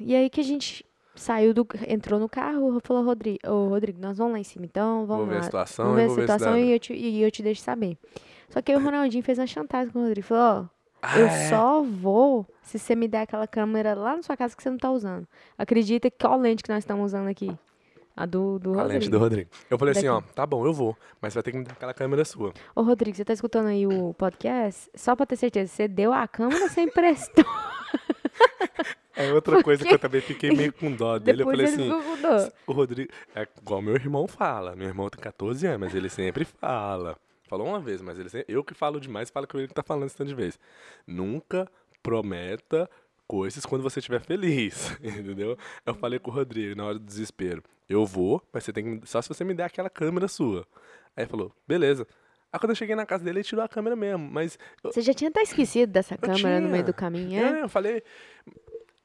[0.00, 1.66] E aí que a gente saiu do.
[1.86, 5.26] entrou no carro, falou, Rodrigo, ô Rodrigo, nós vamos lá em cima então, vamos vou
[5.26, 5.40] ver lá.
[5.40, 7.98] a situação Vamos ver a ver situação e eu, te, e eu te deixo saber.
[8.52, 10.26] Só que aí o Ronaldinho fez uma chantagem com o Rodrigo.
[10.26, 10.64] Falou, ó,
[11.02, 11.48] Ah, eu é?
[11.48, 14.78] só vou se você me der aquela câmera lá na sua casa que você não
[14.78, 15.26] tá usando.
[15.58, 17.50] Acredita que qual lente que nós estamos usando aqui?
[18.14, 18.92] A do, do A Rodrigo.
[18.92, 19.50] lente do Rodrigo.
[19.70, 20.34] Eu falei assim, ó, Daqui.
[20.34, 22.52] tá bom, eu vou, mas vai ter que me dar aquela câmera sua.
[22.76, 24.90] Ô, Rodrigo, você tá escutando aí o podcast?
[24.94, 27.44] Só pra ter certeza, você deu a câmera ou você emprestou?
[29.14, 31.42] É outra coisa que eu também fiquei meio com dó dele.
[31.42, 32.52] Eu Depois falei ele assim, mudou.
[32.66, 34.74] o Rodrigo, é igual meu irmão fala.
[34.74, 37.16] Meu irmão tem 14 anos, mas ele sempre fala.
[37.52, 40.10] Falou uma vez, mas ele eu que falo demais, falo com ele que tá falando
[40.10, 40.58] tanto de vez.
[41.06, 41.70] Nunca
[42.02, 42.88] prometa
[43.26, 45.58] coisas quando você estiver feliz, entendeu?
[45.84, 47.62] Eu falei com o Rodrigo na hora do desespero.
[47.86, 50.66] Eu vou, mas você tem que só se você me der aquela câmera sua.
[51.14, 52.06] Aí ele falou, beleza.
[52.50, 55.02] Aí quando eu cheguei na casa dele, ele tirou a câmera mesmo, mas eu- Você
[55.02, 56.84] já tinha até esquecido dessa câmera no meio tinha.
[56.84, 57.60] do caminho, é?
[57.60, 58.02] é, eu falei.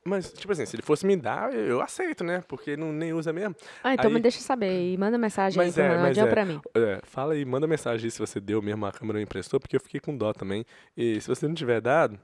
[0.07, 2.43] Mas, tipo assim, se ele fosse me dar, eu, eu aceito, né?
[2.47, 3.55] Porque não nem usa mesmo.
[3.83, 6.29] Ah, então Aí- me deixa saber e manda mensagem aí Mas pro é, Ronaldinho é.
[6.29, 6.61] pra mim.
[6.75, 9.75] É, fala aí, manda mensagem aí se você deu mesmo a câmera ou emprestou, porque
[9.75, 10.65] eu fiquei com dó também.
[10.95, 12.17] E se você não tiver dado,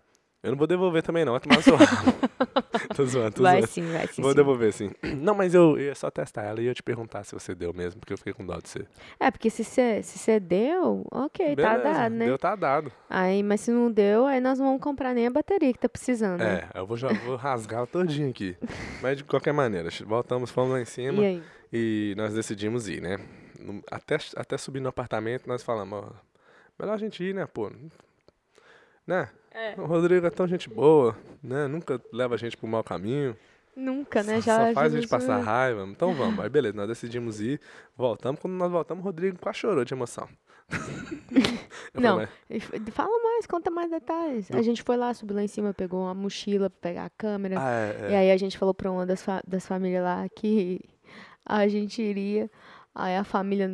[0.44, 1.32] eu não vou devolver também, não.
[1.32, 2.14] Vai tomar no seu rabo.
[2.96, 3.68] tô zoando, tô Vai zoando.
[3.68, 4.22] sim, vai sim.
[4.22, 4.36] Vou sim.
[4.38, 4.92] devolver, sim.
[5.18, 7.74] Não, mas eu, eu ia só testar ela e ia te perguntar se você deu
[7.74, 8.86] mesmo, porque eu fiquei com dó de você.
[9.20, 12.26] É, porque se você se cê deu, ok, tá Beleza, dado, né?
[12.26, 12.92] Deu, tá dado.
[13.10, 15.88] Aí, mas se não deu, aí nós não vamos comprar nem a bateria que tá
[15.88, 16.40] precisando.
[16.40, 16.70] né?
[16.74, 18.58] É, eu vou, já, vou rasgar ela todinha aqui.
[19.02, 21.22] Mas de qualquer maneira, voltamos, fomos lá em cima.
[21.22, 21.44] E aí?
[21.72, 23.18] E nós decidimos ir, né?
[23.90, 26.12] Até, até subir no apartamento, nós falamos, ó,
[26.78, 27.72] melhor a gente ir, né, pô?
[29.08, 29.30] Né?
[29.54, 29.76] É.
[29.80, 31.68] O Rodrigo é tão gente boa, né?
[31.68, 33.36] Nunca leva a gente pro mau caminho.
[33.76, 34.36] Nunca, né?
[34.36, 35.84] Só, Já, só faz a gente passar raiva.
[35.88, 36.40] Então vamos.
[36.40, 37.60] Aí beleza, nós decidimos ir,
[37.96, 38.40] voltamos.
[38.42, 40.28] Quando nós voltamos, o Rodrigo quase chorou de emoção.
[41.94, 42.28] Não.
[42.50, 44.50] E Fala mais, conta mais detalhes.
[44.52, 47.56] A gente foi lá, subiu lá em cima, pegou uma mochila pra pegar a câmera.
[47.56, 48.18] "Mas- ah, é, E é.
[48.18, 50.80] aí a gente falou pra uma das, fa- das famílias lá que
[51.46, 52.50] a gente iria.
[52.96, 53.70] Aí a família.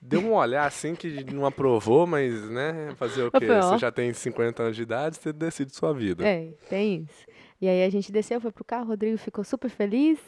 [0.00, 2.94] Deu um olhar assim que não aprovou, mas, né?
[2.96, 3.46] Fazer o quê?
[3.46, 3.62] falei.
[3.62, 6.24] Você já tem 50 anos de idade, você decide sua vida.
[6.26, 7.26] É, tem isso.
[7.60, 10.18] E aí a gente desceu, foi pro carro, o Rodrigo ficou super feliz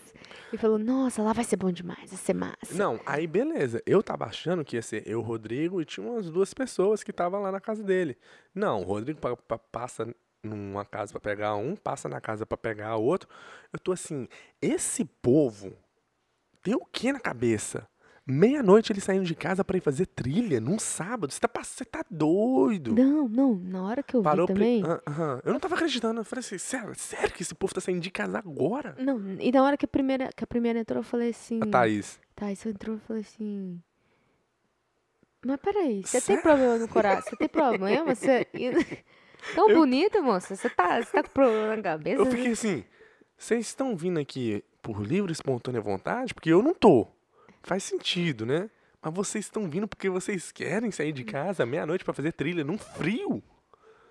[0.53, 2.57] e falou: Nossa, lá vai ser bom demais, vai ser massa.
[2.73, 3.83] Não, aí beleza.
[3.85, 7.11] Eu tava achando que ia ser eu, o Rodrigo, e tinha umas duas pessoas que
[7.11, 8.17] estavam lá na casa dele.
[8.55, 10.09] Não, o Rodrigo pa- pa- passa
[10.43, 13.29] numa casa pra pegar um, passa na casa pra pegar outro.
[13.73, 14.27] Eu tô assim,
[14.63, 15.77] esse povo
[16.67, 17.87] tem o que na cabeça?
[18.27, 21.33] Meia-noite ele saindo de casa pra ir fazer trilha num sábado.
[21.33, 22.93] Você tá, você tá doido.
[22.93, 24.83] Não, não, na hora que eu Parou vi pri- também.
[24.85, 25.41] Ah, aham.
[25.45, 26.19] Eu não tava acreditando.
[26.21, 28.97] Eu falei assim, sério, sério que esse povo tá saindo de casa agora?
[28.99, 31.61] Não, e na hora que a primeira, que a primeira entrou, eu falei assim.
[31.63, 32.19] A Thaís.
[32.35, 33.81] Thaís entrou e falei assim.
[35.47, 37.31] Mas peraí, você tem problema no coração?
[37.31, 38.13] Você tem problema?
[38.13, 38.45] Você...
[39.55, 40.57] Tão bonita, moça.
[40.57, 42.21] Você tá, você tá com problema na cabeça?
[42.21, 42.83] Eu fiquei assim,
[43.37, 46.33] vocês estão vindo aqui por livre e espontânea vontade?
[46.33, 47.09] Porque eu não tô.
[47.65, 48.71] Faz sentido, né?
[49.03, 52.79] Mas vocês estão vindo porque vocês querem sair de casa meia-noite pra fazer trilha num
[52.79, 53.43] frio?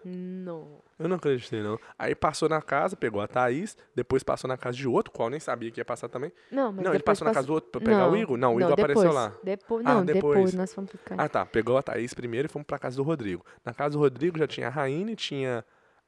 [0.04, 0.80] Não.
[1.00, 1.80] Eu não acreditei, não.
[1.98, 5.40] Aí passou na casa, pegou a Thaís, depois passou na casa de outro, qual nem
[5.40, 6.32] sabia que ia passar também.
[6.52, 8.38] Não, mas não, ele passou na casa do outro pra pegar o Não, Igor?
[8.38, 9.34] Não, o Igor apareceu depois, lá.
[9.44, 10.36] Depois, Ah, não, depois.
[10.36, 10.54] depois.
[10.54, 11.16] nós fomos ficar.
[11.18, 11.46] Ah, tá.
[11.46, 13.44] Pegou a Thaís primeiro e fomos pra casa do Rodrigo.
[13.64, 15.66] Na casa do Rodrigo já tinha a Raine, tinha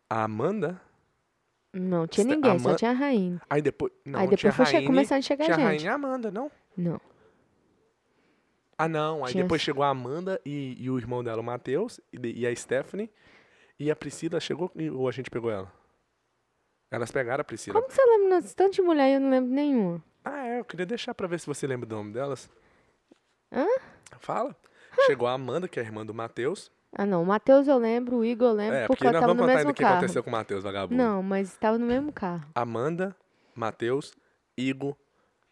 [0.10, 0.80] a Amanda.
[1.80, 3.42] Não, tinha ninguém, só tinha a rainha.
[3.50, 3.92] Aí depois.
[4.06, 5.86] Não, Aí tinha depois foi Raine, começando a chegar tinha a gente.
[5.86, 6.52] E a Amanda, não?
[6.76, 7.02] Não.
[8.78, 9.26] Ah, não.
[9.26, 12.48] Aí Tinha- depois chegou a Amanda e, e o irmão dela, o Matheus, e, e
[12.48, 13.10] a Stephanie.
[13.80, 15.72] E a Priscila chegou ou a gente pegou ela?
[16.90, 17.74] Elas pegaram a Priscila.
[17.80, 20.04] Como que você lembra tanto de mulher e eu não lembro nenhuma?
[20.24, 20.60] Ah, é.
[20.60, 22.50] Eu queria deixar pra ver se você lembra do nome delas.
[23.52, 23.66] Hã?
[24.20, 24.56] Fala.
[25.06, 26.72] Chegou a Amanda, que é a irmã do Matheus.
[26.93, 27.21] Ah, não.
[27.23, 29.41] O Matheus eu lembro, o Igor eu lembro, É, porque porque eu nós tava vamos
[29.41, 29.97] no contar mesmo ainda o que carro.
[29.97, 30.95] aconteceu com o Matheus, vagabundo.
[31.02, 32.45] Não, mas estava no mesmo carro.
[32.56, 33.15] Amanda,
[33.54, 34.13] Matheus,
[34.58, 34.95] Igor,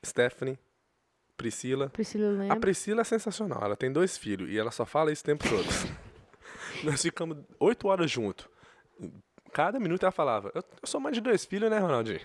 [0.03, 0.57] Stephanie,
[1.37, 1.89] Priscila.
[1.89, 2.59] Priscila eu A lembro.
[2.61, 3.61] Priscila é sensacional.
[3.63, 5.65] Ela tem dois filhos e ela só fala isso o tempo todo.
[6.83, 8.47] Nós ficamos oito horas juntos.
[9.51, 12.19] Cada minuto ela falava: Eu, eu sou mãe de dois filhos, né, Ronaldinho?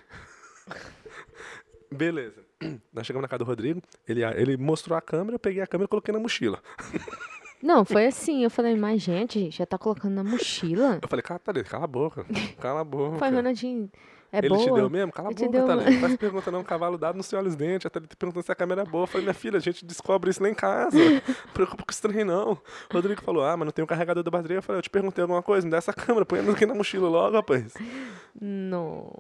[1.91, 2.41] Beleza.
[2.93, 3.83] Nós chegamos na casa do Rodrigo.
[4.07, 6.63] Ele, ele mostrou a câmera, eu peguei a câmera e coloquei na mochila.
[7.63, 8.43] Não, foi assim.
[8.43, 10.99] Eu falei, mas gente, já tá colocando na mochila?
[11.03, 12.25] Eu falei: Cala, a boca.
[12.59, 13.19] Cala a boca.
[13.19, 13.91] Foi, Ronaldinho,
[14.33, 14.65] é ele boa?
[14.65, 15.13] te deu mesmo?
[15.13, 15.91] Cala a Ele te boca, deu- Thalita.
[15.91, 17.87] Não faz pergunta não, cavalo dado não se olha os dentes.
[17.87, 19.03] A Thalita perguntando se a câmera é boa.
[19.03, 20.97] Eu falei, minha filha, a gente descobre isso lá em casa.
[20.97, 22.53] Não preocupa com trem, não.
[22.53, 22.59] O
[22.93, 24.59] Rodrigo falou, ah, mas não tem o carregador da bateria.
[24.59, 27.09] Eu falei, eu te perguntei alguma coisa, me dá essa câmera, põe aqui na mochila
[27.09, 27.75] logo, rapaz.
[28.41, 29.13] Não.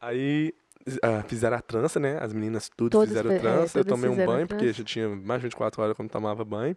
[0.00, 0.54] Aí
[1.02, 2.18] ah, fizeram a trança, né?
[2.20, 3.78] As meninas tudo Todas fizeram é, trança.
[3.78, 6.76] eu tomei um banho, porque já tinha mais de 24 horas não tomava banho.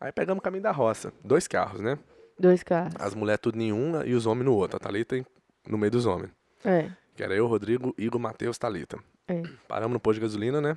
[0.00, 1.12] Aí pegamos o caminho da roça.
[1.24, 1.98] Dois carros, né?
[2.38, 2.94] Dois carros.
[2.98, 4.76] As mulheres tudo em um e os homens no outro.
[4.76, 5.26] A Thalita em-
[5.68, 6.30] no meio dos homens.
[6.64, 8.98] É, Que era eu, Rodrigo, Igor, Matheus, Thalita.
[9.26, 9.42] é.
[9.66, 10.76] Paramos no posto de gasolina, né?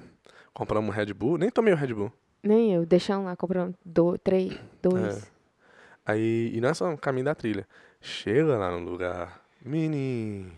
[0.54, 1.38] Compramos um Red Bull.
[1.38, 2.12] Nem tomei o Red Bull.
[2.44, 2.86] Nem eu.
[2.86, 5.24] Deixando lá, comprando do, três, dois.
[5.24, 5.28] É.
[6.06, 7.68] Aí, e nós só caminho da trilha.
[8.02, 9.40] Chega lá no lugar.
[9.64, 10.52] Menino.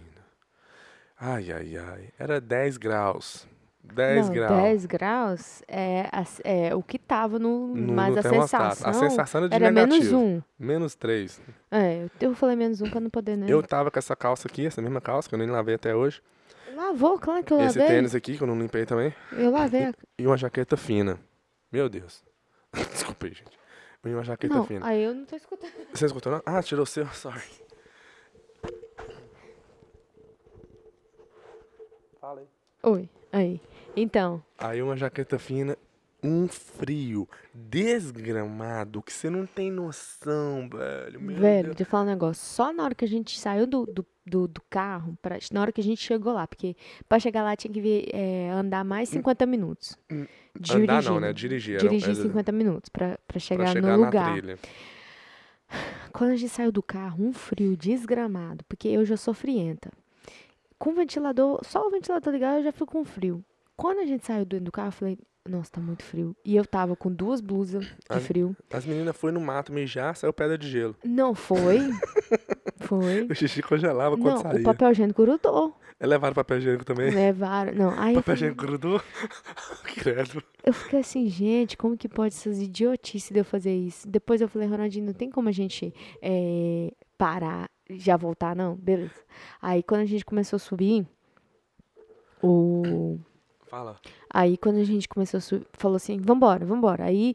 [1.19, 2.09] Ai, ai, ai.
[2.17, 3.45] Era 10 graus.
[3.83, 4.61] 10 não, graus.
[4.63, 6.09] 10 graus é,
[6.43, 7.75] é o que tava no.
[7.75, 8.89] No- mas no a sensação.
[8.89, 10.17] A sensação era de era menos negativo.
[10.19, 10.41] um.
[10.57, 11.41] Menos 3.
[11.69, 13.45] É, eu- falei menos um pra não poder, né?
[13.49, 16.21] Eu tava com essa calça aqui, essa mesma calça, que eu nem lavei até hoje.
[16.75, 17.95] Lavou, claro que eu Esse lavei.
[17.95, 19.13] tênis aqui, que eu não limpei também.
[19.33, 19.83] Eu lavei.
[19.85, 21.19] a- E uma jaqueta fina.
[21.71, 22.23] Meu Deus.
[22.91, 23.59] Desculpa aí, gente.
[24.05, 24.85] E uma jaqueta Não, fina.
[24.87, 25.71] aí eu não tô escutando.
[25.93, 26.41] Você escutou, não?
[26.45, 27.05] Ah, tirou o seu?
[27.13, 27.41] Sorry.
[32.19, 32.47] Fala aí.
[32.83, 33.61] Oi, aí.
[33.95, 35.77] Então, Aí uma jaqueta fina,
[36.23, 41.21] um frio desgramado que você não tem noção, velho.
[41.21, 41.75] Meu velho, Deus.
[41.75, 42.43] deixa eu falar um negócio.
[42.43, 45.71] Só na hora que a gente saiu do, do, do, do carro, pra, na hora
[45.71, 46.75] que a gente chegou lá, porque
[47.07, 49.97] pra chegar lá tinha que vir, é, andar mais 50 minutos.
[50.11, 50.25] Hum,
[50.57, 50.91] Dirigindo.
[50.91, 51.33] Andar não, né?
[51.33, 51.79] Dirigir.
[51.79, 54.33] Dirigir era 50 minutos pra, pra pra chegar, chegar no lugar.
[54.33, 54.57] trilha.
[56.11, 59.91] Quando a gente saiu do carro, um frio desgramado, porque eu já sou frienta.
[60.77, 63.43] Com o ventilador, só o ventilador ligado, eu já fico com frio.
[63.83, 66.33] Quando a gente saiu dentro do carro, eu falei, nossa, tá muito frio.
[66.45, 68.55] E eu tava com duas blusas de frio.
[68.71, 70.95] As meninas foram no mato mijar, saiu pedra de gelo.
[71.03, 71.79] Não foi.
[72.79, 73.27] foi.
[73.29, 74.61] O xixi congelava quando Não, saía.
[74.61, 75.77] o papel higiênico grudou.
[75.99, 77.11] Levaram papel higiênico também?
[77.11, 77.73] Levaram.
[77.73, 79.01] Não, aí papel higiênico grudou?
[79.83, 80.41] Credo.
[80.63, 84.07] eu fiquei assim, gente, como que pode essas idiotices de eu fazer isso?
[84.07, 88.77] Depois eu falei, Ronaldinho, não tem como a gente eh, parar e já voltar, não?
[88.77, 89.11] Beleza.
[89.61, 91.05] Aí quando a gente começou a subir,
[92.41, 93.19] o.
[93.73, 93.99] Fala.
[94.29, 97.05] Aí quando a gente começou a subir, falou assim, vambora, vambora.
[97.05, 97.33] Aí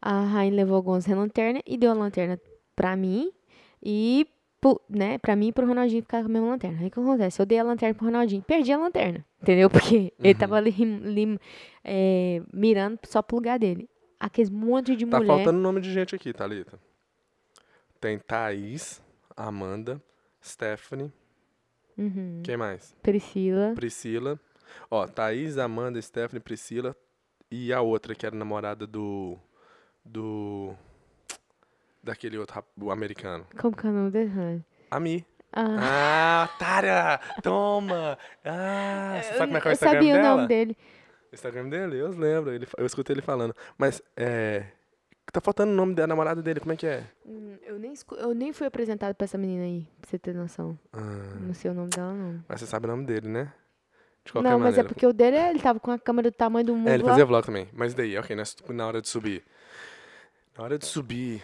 [0.00, 2.40] a Rainha levou algumas lanternas e deu a lanterna
[2.76, 3.32] pra mim
[3.82, 4.24] e
[4.88, 6.78] né, pra mim e pro Ronaldinho ficar com a mesma lanterna.
[6.78, 7.42] Aí o que acontece?
[7.42, 9.66] Eu dei a lanterna pro Ronaldinho, perdi a lanterna, entendeu?
[9.70, 10.72] Porque ele tava ali,
[11.04, 11.40] ali,
[11.82, 13.90] é, mirando só pro lugar dele.
[14.20, 15.34] Aqueles monte de Tá mulher.
[15.34, 16.78] faltando nome de gente aqui, Thalita.
[18.00, 19.02] Tem Thaís,
[19.36, 20.00] Amanda,
[20.40, 21.10] Stephanie.
[21.98, 22.42] Uhum.
[22.44, 22.94] Quem mais?
[23.02, 23.72] Priscila.
[23.74, 24.38] Priscila.
[24.90, 26.94] Ó, Thaís, Amanda, Stephanie, Priscila.
[27.50, 29.36] E a outra, que era namorada do.
[30.04, 30.74] Do.
[32.02, 33.46] Daquele outro o americano.
[33.58, 34.64] Como que é o nome dele?
[34.90, 35.24] A Mi.
[35.52, 37.20] Ah, Ah, Tara!
[37.42, 38.16] Toma!
[38.44, 40.32] Ah, você sabe como é que é o eu Instagram sabia dela?
[40.32, 40.76] o nome dele.
[41.30, 42.52] O Instagram dele, eu lembro.
[42.52, 43.54] Ele, eu escutei ele falando.
[43.76, 44.64] Mas, é.
[45.32, 47.04] Tá faltando o nome da namorada dele, como é que é?
[47.24, 50.76] Hum, Eu nem, eu nem fui apresentado pra essa menina aí, pra você ter noção.
[50.92, 50.98] Ah,
[51.40, 52.42] Não sei o nome dela, não.
[52.48, 53.52] mas você sabe o nome dele, né?
[54.24, 54.86] De qualquer Não, mas maneira.
[54.86, 56.94] é porque o dele, é- ele tava com a câmera do tamanho do mundo É,
[56.94, 57.10] ele lá.
[57.10, 57.68] fazia vlog também.
[57.72, 59.42] Mas daí, ok, nós- na hora de subir.
[60.56, 61.42] Na hora de subir,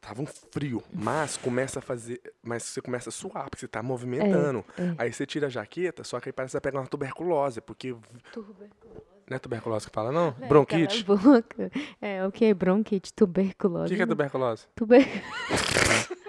[0.00, 2.20] tava um frio, mas começa a fazer.
[2.42, 4.64] Mas você começa a suar, porque você tá movimentando.
[4.78, 4.94] é.
[4.98, 7.90] Aí você tira a jaqueta, só que aí parece que vai pegar uma tuberculose, porque.
[9.26, 10.32] Não é tuberculose que fala, não?
[10.48, 11.02] Bronquite.
[11.02, 11.70] Cala a boca.
[12.00, 12.52] É, o que?
[12.54, 13.86] Bronquite, tuberculose.
[13.86, 14.66] O que, que é tuberculose?
[14.76, 15.00] Tuber...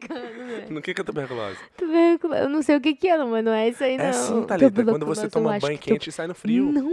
[0.00, 0.72] Velho?
[0.72, 1.58] No que, que é tuberculose?
[1.76, 2.40] Tuberculose.
[2.42, 4.04] Eu não sei o que que é, não, mas não é isso aí, não.
[4.04, 4.84] É sim, Thalita.
[4.84, 6.70] Quando você toma banho que tu- quente e sai no frio.
[6.72, 6.90] Não,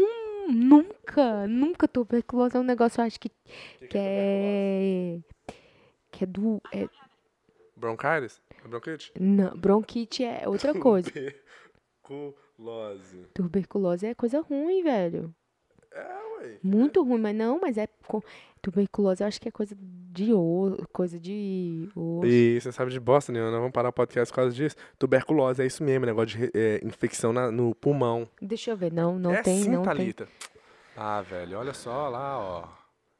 [0.51, 1.47] nunca.
[1.47, 3.29] Nunca tuberculose é um negócio, eu acho que,
[3.89, 5.19] que é...
[6.11, 6.61] Que é do...
[6.73, 6.87] É,
[7.75, 8.41] Bronquitis?
[8.63, 9.11] É bronquite?
[9.19, 11.09] não, bronquite é outra coisa.
[12.03, 13.25] Tuberculose.
[13.33, 15.33] Tuberculose é coisa ruim, velho.
[15.93, 15.99] É,
[16.39, 16.57] ué.
[16.63, 17.87] Muito ruim, mas não, mas é.
[18.07, 18.21] com-
[18.61, 22.27] Tuberculose eu acho que é coisa de osso, coisa de osso.
[22.27, 24.75] E você sabe de bosta nenhuma, nós vamos parar o podcast por causa disso.
[24.99, 28.27] Tuberculose é isso mesmo, negócio de é, infecção na- no pulmão.
[28.39, 29.85] Deixa eu ver, não, não é tem, sim, não tem.
[29.95, 30.27] Thalita.
[30.95, 32.67] Ah, velho, olha só lá, ó.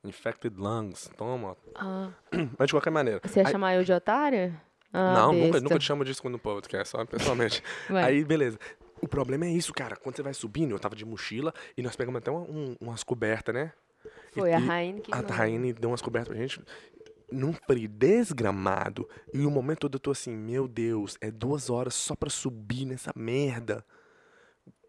[0.03, 1.57] Infected lungs, toma.
[1.75, 2.09] Ah,
[2.57, 3.19] Mas de qualquer maneira.
[3.23, 4.53] você ia aí- chamar eu de otária?
[4.93, 5.61] Ah, não, nunca, besta.
[5.61, 7.63] nunca te chamo disso no podcast, só pessoalmente.
[7.89, 8.59] Aí, beleza.
[9.01, 9.95] O problema é isso, cara.
[9.95, 13.03] Quando você vai subindo, eu tava de mochila e nós pegamos até uma- um- umas
[13.03, 13.73] cobertas, né?
[14.31, 15.11] Foi E- a Raine que.
[15.13, 15.19] A.
[15.19, 16.61] Raine deu umas cobertas pra gente
[17.31, 19.07] num frio desgramado.
[19.33, 22.85] E o momento todo eu tô assim, meu Deus, é duas horas só pra subir
[22.85, 23.83] nessa merda.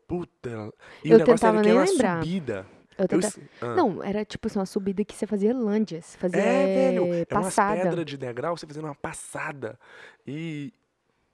[0.07, 0.73] Puta.
[1.05, 2.23] E Eu o negócio tentava era que nem uma lembrar.
[2.23, 2.67] subida.
[2.99, 3.75] Eu Eu tenta- es- ah.
[3.75, 7.05] Não, era tipo assim, uma subida que você fazia lândias, fazia É, velho.
[7.15, 7.83] É umas passada.
[7.83, 9.79] pedras de degrau, você fazendo uma passada.
[10.27, 10.73] E,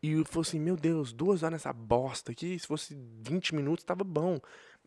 [0.02, 2.58] e eu falei assim, meu Deus, duas horas nessa bosta aqui.
[2.58, 4.38] Se fosse 20 minutos, tava bom.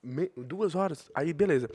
[0.02, 1.10] Me- duas horas.
[1.14, 1.70] Aí, beleza.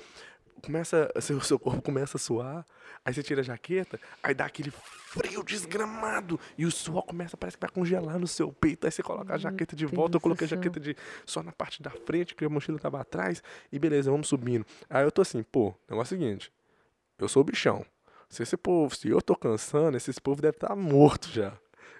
[0.62, 2.64] Começa, seu, seu corpo começa a suar.
[3.04, 4.00] Aí você tira a jaqueta.
[4.22, 6.40] Aí dá aquele frio desgramado.
[6.56, 8.86] E o suor começa, parece que vai congelar no seu peito.
[8.86, 10.16] Aí você coloca a jaqueta de volta.
[10.16, 10.96] Eu coloquei a jaqueta de
[11.26, 13.42] só na parte da frente, que a mochila tava atrás.
[13.70, 14.64] E beleza, vamos subindo.
[14.88, 16.50] Aí eu tô assim, pô, negócio é o seguinte.
[17.18, 17.84] Eu sou o bichão.
[18.28, 21.52] Se esse povo, se eu tô cansando, esses povos devem estar mortos já.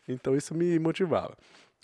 [0.09, 1.37] Então isso me motivava.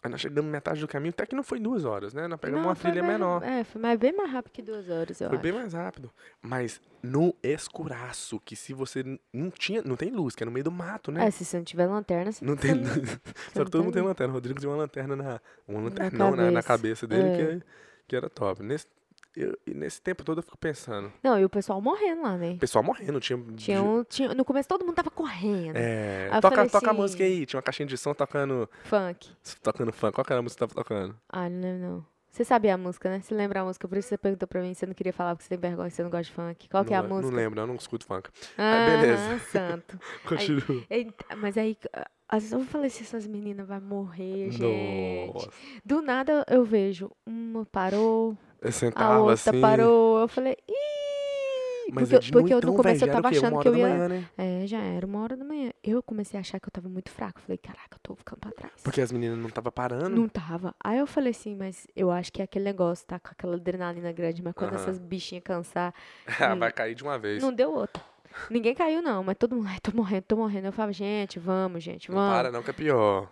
[0.04, 2.26] Aí nós chegamos metade do caminho, até que não foi duas horas, né?
[2.26, 3.40] Nós pegamos Não, uma trilha menor.
[3.44, 5.42] É, foi mais, bem mais rápido que duas horas, eu Foi acho.
[5.44, 6.10] bem mais rápido.
[6.42, 10.64] Mas no escuraço, que se você não tinha, não tem luz, que é no meio
[10.64, 11.24] do mato, né?
[11.26, 13.20] É, se você não tiver lanterna, você Não tem luz.
[13.54, 14.32] Só que todo mundo tem lanterna.
[14.32, 15.40] O Rodrigo tinha uma lanterna na.
[15.68, 17.06] Uma Na lanterna não, na, na cabeça.
[17.06, 17.36] cabeça dele, É.
[17.58, 17.64] que,
[18.08, 18.60] que era top.
[18.60, 18.86] Nesse,
[19.36, 21.12] eu- e nesse tempo todo eu fico pensando.
[21.22, 22.52] Não, e o pessoal morrendo lá, né?
[22.52, 23.38] O pessoal morrendo, tinha.
[23.56, 25.76] Tinha um, tinha, no começo todo mundo tava correndo.
[25.76, 27.46] É, Aí toca, toca a assim- música aí.
[27.46, 28.68] Tinha uma caixinha de som tocando.
[28.84, 29.30] Funk.
[29.62, 30.14] Tocando funk.
[30.14, 31.16] Qual que era a música que tava tocando?
[31.28, 32.12] Ah, não lembro não.
[32.30, 33.20] Você sabia a música, né?
[33.20, 35.42] Você lembra a música, por isso você perguntou pra mim, você não queria falar porque
[35.44, 36.66] você tem vergonha, você não gosta de funk.
[36.70, 37.28] Qual que é a não, música?
[37.30, 38.30] Não lembro, eu não escuto funk.
[38.56, 39.38] Ah, beleza.
[39.52, 39.98] santo.
[40.26, 40.82] Continua.
[40.88, 45.34] Eita, Mas aí, ah, às vezes eu falei assim, essas meninas vão morrer, gente.
[45.34, 45.50] Nossa.
[45.84, 49.60] Do nada eu vejo, uma parou, Eu a sentava outra assim.
[49.60, 50.20] parou.
[50.20, 51.90] Eu falei, ih!
[51.94, 53.76] Mas porque é de porque eu, noitão, no começo velho, eu tava achando que eu
[53.76, 53.88] ia.
[53.88, 54.28] manhã, né?
[54.38, 55.72] É, já era uma hora da manhã.
[55.82, 57.40] Eu comecei a achar que eu tava muito fraca.
[57.40, 58.72] Falei, caraca, eu tô ficando pra trás.
[58.82, 60.08] Porque as meninas não estavam parando.
[60.08, 60.74] Não tava.
[60.82, 64.10] Aí eu falei assim, mas eu acho que é aquele negócio, tá com aquela adrenalina
[64.12, 64.80] grande, mas quando Aham.
[64.80, 65.92] essas bichinhas cansar,
[66.40, 66.58] Ah, Hum.
[66.60, 67.42] Vai cair de uma vez.
[67.42, 68.02] não deu outra.
[68.48, 70.66] Ninguém caiu, não, mas todo mundo, ai, tô morrendo, tô morrendo.
[70.68, 72.32] Eu falava, gente, vamos, gente, Não vamos.
[72.34, 73.28] para não, que é pior.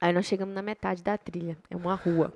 [0.00, 1.58] Aí nós chegamos na metade da trilha.
[1.68, 2.32] É uma rua.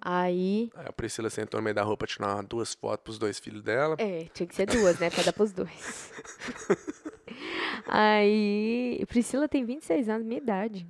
[0.00, 0.70] Aí.
[0.74, 3.96] Aí a Priscila sentou no meio da roupa, tirar duas fotos pros dois filhos dela.
[3.98, 5.10] É, tinha que ser duas, né?
[5.10, 6.12] Pra dar pros dois.
[7.86, 9.04] Aí.
[9.08, 10.86] Priscila tem 26 anos, minha idade.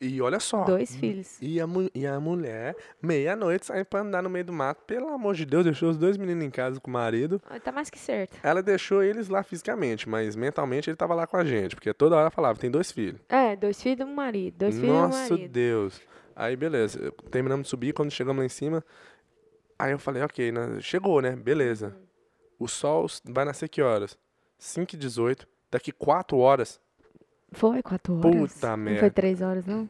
[0.00, 0.64] E olha só.
[0.64, 1.36] Dois filhos.
[1.40, 4.82] E a, e a mulher, meia-noite, sai pra andar no meio do mato.
[4.86, 7.40] Pelo amor de Deus, deixou os dois meninos em casa com o marido.
[7.48, 8.38] Ah, Tá mais que certo.
[8.42, 11.74] Ela deixou eles lá fisicamente, mas mentalmente ele tava lá com a gente.
[11.74, 13.20] Porque toda hora ela falava, tem dois filhos.
[13.28, 14.56] É, dois filhos e um marido.
[14.58, 15.52] Dois filhos e um Nossa marido.
[15.52, 16.00] Deus.
[16.38, 17.10] Aí, beleza.
[17.32, 17.92] Terminamos de subir.
[17.92, 18.84] Quando chegamos lá em cima,
[19.76, 21.34] aí eu falei, ok, né, chegou, né?
[21.34, 21.96] Beleza.
[22.60, 24.16] O sol vai nascer que horas?
[24.56, 25.48] 5 e 18.
[25.68, 26.80] Daqui 4 horas.
[27.50, 28.52] Foi quatro horas?
[28.54, 29.00] Puta Não merda.
[29.00, 29.88] foi três horas, não?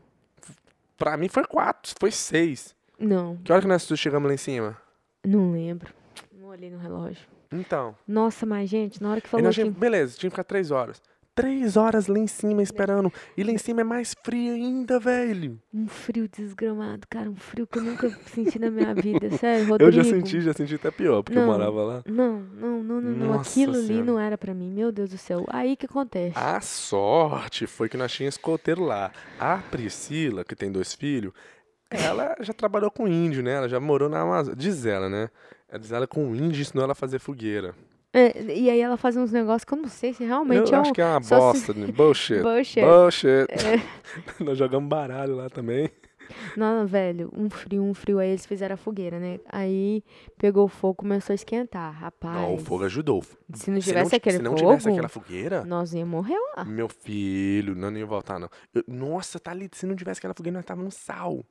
[0.96, 2.74] Pra mim foi quatro, foi seis.
[2.98, 4.76] Não, Que hora que nós chegamos lá em cima?
[5.24, 5.92] não lembro.
[6.32, 7.26] Não olhei no relógio.
[7.52, 7.94] Então.
[8.06, 9.68] Nossa, mas gente, na hora que falou nós que...
[9.70, 11.02] beleza, tinha que ficar três horas.
[11.40, 13.12] Três horas lá em cima esperando.
[13.36, 15.56] E lá em cima é mais frio ainda, velho.
[15.72, 17.30] Um frio desgramado, cara.
[17.30, 19.30] Um frio que eu nunca senti na minha vida.
[19.38, 19.92] Sério, Eu Rodrigo.
[19.92, 21.52] já senti, já senti até pior, porque eu Não.
[21.52, 22.02] morava lá.
[22.06, 23.40] Não, não, não, não, não.
[23.40, 24.04] Aquilo ali Senhora.
[24.04, 24.68] não era pra mim.
[24.72, 25.44] Meu Deus do céu.
[25.48, 26.36] Aí que acontece.
[26.36, 29.12] A sorte foi que nós tínhamos escoteiro lá.
[29.38, 31.32] A Priscila, que tem dois filhos,
[31.88, 33.52] ela já trabalhou com índio, né?
[33.52, 34.56] Ela já morou na Amazônia.
[34.56, 35.30] Diz ela, né?
[35.68, 37.74] Ela diz ela com índio ensinou ela a fazer fogueira.
[38.12, 40.78] É, e aí ela faz uns negócios que eu não sei se realmente eu é
[40.78, 40.82] um...
[40.82, 41.86] acho que é uma só se- bosta, né?
[41.92, 42.40] Bullshit.
[42.42, 42.80] Bullshit.
[42.80, 43.46] Bullshit.
[44.40, 45.90] nós jogamos baralho lá também.
[46.56, 48.18] Não, velho, um frio, um frio.
[48.18, 49.40] Aí eles fizeram a fogueira, né?
[49.50, 50.02] Aí
[50.36, 51.90] pegou o fogo, começou a esquentar.
[51.92, 53.22] Rapaz, Não, o fogo ajudou.
[53.54, 56.36] se não Se tivesse ti- aquele se não fogo, tivesse aquela fogueira, nós ia morrer
[56.56, 56.64] lá.
[56.66, 58.48] meu filho, não, não ia voltar, não.
[58.74, 61.44] Eu- nossa, tá ali, se não tivesse aquela fogueira, nós tava no sal.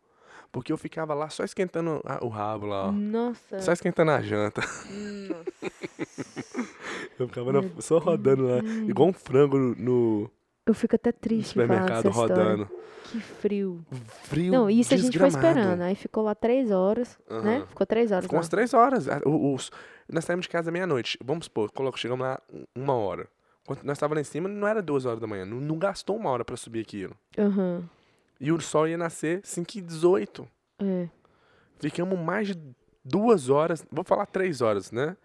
[0.51, 2.91] Porque eu ficava lá só esquentando a- o rabo lá, ó.
[2.91, 3.59] Nossa.
[3.59, 4.61] Só esquentando a janta.
[7.19, 10.32] Eu ficava na- só rodando lá, igual um frango no, no
[10.65, 12.69] Eu fico até triste supermercado rodando.
[13.12, 13.86] Que frio.
[14.23, 15.60] Frio Não, isso a gente foi desgramado.
[15.60, 15.82] esperando.
[15.82, 17.63] Aí ficou lá três horas, né?
[17.69, 18.39] Ficou três horas Ficou lá.
[18.41, 19.08] umas três horas.
[19.25, 19.71] Os-
[20.12, 21.17] nós saímos de casa meia-noite.
[21.23, 22.39] Vamos supor, coloca- chegamos lá
[22.75, 23.27] uma hora.
[23.65, 25.45] Quando nós estávamos lá em cima, não era duas horas da manhã.
[25.45, 27.15] Não, não gastou uma hora pra subir aquilo.
[27.38, 27.84] Aham.
[28.39, 30.47] E o sol ia nascer 5 e 18.
[30.80, 31.08] É.
[31.80, 32.56] Ficamos mais de
[33.03, 35.15] duas horas, vou falar três horas, né?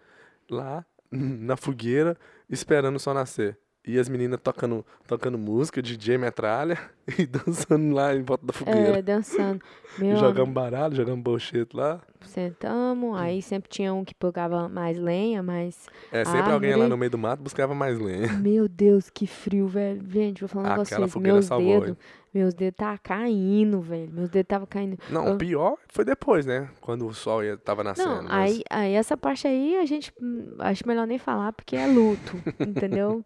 [0.49, 0.85] Lá
[1.45, 2.17] na fogueira,
[2.49, 3.57] esperando o sol nascer.
[3.85, 6.79] E as meninas tocando, tocando música, DJ metralha,
[7.19, 8.99] e dançando lá em volta da fogueira.
[8.99, 9.61] É, dançando.
[9.99, 12.01] Meu jogamos baralho, jogamos bullshit lá.
[12.21, 15.87] Sentamos, aí sempre tinha um que pegava mais lenha, mas.
[16.13, 16.89] É, sempre alguém lá Árvore.
[16.91, 18.31] no meio do mato buscava mais lenha.
[18.31, 20.01] Meu Deus, que frio, velho.
[20.09, 21.13] Gente, vou falar um negócio Aquela vocês.
[21.13, 21.97] fogueira salvou, dedos?
[22.33, 24.11] Meus dedos tá caindo, velho.
[24.11, 24.97] Meus dedos tava caindo.
[25.09, 26.69] Não, Eu- o pior foi depois, né?
[26.81, 28.09] Quando o sol ia, tava nascendo.
[28.09, 30.11] Não, mas- aí, aí essa parte aí a gente
[30.59, 33.23] acho melhor nem falar porque é luto, entendeu?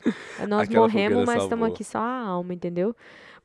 [0.47, 2.95] Nós Aquela morremos, mas estamos aqui só a alma, entendeu?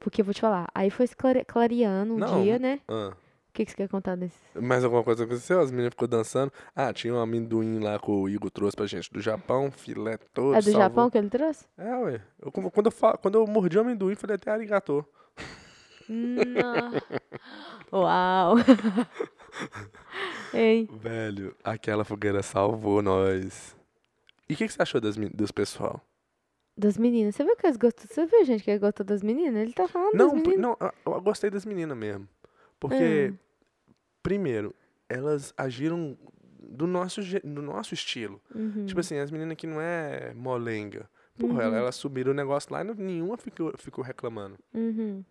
[0.01, 2.81] Porque eu vou te falar, aí foi se clare- clareando um Não, dia, né?
[2.89, 3.13] Ah,
[3.53, 4.35] O que, que você quer contar desse?
[4.59, 5.61] mais alguma coisa aconteceu?
[5.61, 6.51] As meninas ficou dançando.
[6.75, 10.55] Ah, tinha um amendoim lá que o Igor trouxe pra gente do Japão, filé todo.
[10.55, 10.81] É do salvou.
[10.81, 11.67] Japão que ele trouxe?
[11.77, 12.23] É, ué.
[12.41, 15.05] Eu, quando, eu quando eu mordi o amendoim, falei até arigatô.
[16.09, 16.93] Não.
[17.93, 18.55] Uau!
[20.55, 23.77] Ei, Velho, aquela fogueira salvou nós.
[24.49, 26.01] E o que, que você achou das, dos pessoal?
[26.77, 27.35] das meninas.
[27.37, 28.07] Você viu que eles gostou?
[28.07, 29.61] Você viu, gente, que ele gostou das meninas?
[29.63, 30.59] Ele tá falando Não, das meninas.
[30.59, 32.27] não, eu- eu gostei das meninas mesmo.
[32.89, 33.33] Porque,
[34.23, 34.75] primeiro,
[35.09, 36.17] elas agiram
[36.61, 38.41] do nosso, do nosso estilo.
[38.55, 38.87] Uhum.
[38.87, 41.09] Tipo assim, as meninas que não é molenga.
[41.39, 44.59] Porra, ela- elas subiram o negócio lá e nenhuma ficou, ficou reclamando.
[44.75, 45.25] Uhum.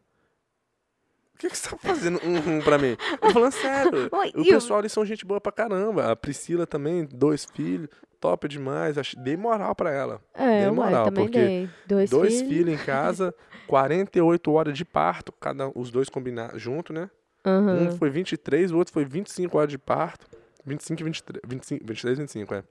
[1.34, 2.96] O que, que você tá fazendo um, um pra mim?
[3.14, 4.10] Eu tô falando sério.
[4.14, 6.12] Oi, o pessoal ali são gente boa pra caramba.
[6.12, 8.96] A Priscila também, dois filhos, top demais.
[9.18, 10.22] Dei moral pra ela.
[10.36, 11.70] É, Dei ué, moral, também porque dei.
[11.88, 12.48] Dois, dois filhos.
[12.50, 13.34] filhos em casa,
[13.68, 17.10] 48 horas de parto, cada os dois combinados junto, né?
[17.46, 17.88] Aham.
[17.88, 20.28] Um foi 23, o outro foi 25 horas de parto.
[20.66, 22.64] 25 e 23, 25, 23 e 25, é.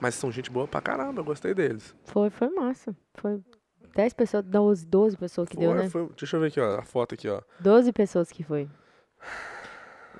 [0.00, 1.94] Mas são gente boa pra caramba, eu gostei deles.
[2.04, 2.94] Foi, foi massa.
[3.14, 3.40] Foi
[3.94, 5.88] 10 pessoas, 12, 12 pessoas que Foi, deu, né?
[5.88, 7.40] foi- deixa eu ver aqui, ó, a foto aqui, ó.
[7.60, 8.68] 12 pessoas que foi.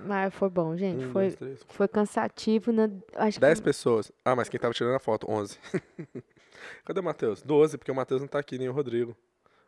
[0.07, 1.05] Mas foi bom, gente.
[1.07, 2.71] Um, foi, dois, foi cansativo.
[2.73, 4.13] Na, acho 10 que pessoas.
[4.25, 5.27] Ah, mas quem tava tirando a foto?
[5.31, 5.59] 11.
[6.85, 7.43] Cadê o Matheus?
[7.43, 9.17] 12, porque o Matheus não tá aqui, nem o Rodrigo.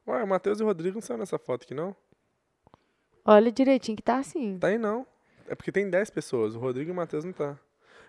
[0.07, 1.94] Ué, o Matheus e o Rodrigo não saiu nessa foto aqui, não?
[3.31, 4.59] Olha direitinho que tá assim.
[4.59, 5.07] Tá aí, não.
[5.47, 6.55] É porque tem 10 pessoas.
[6.55, 7.59] O Rodrigo e o Matheus não tá.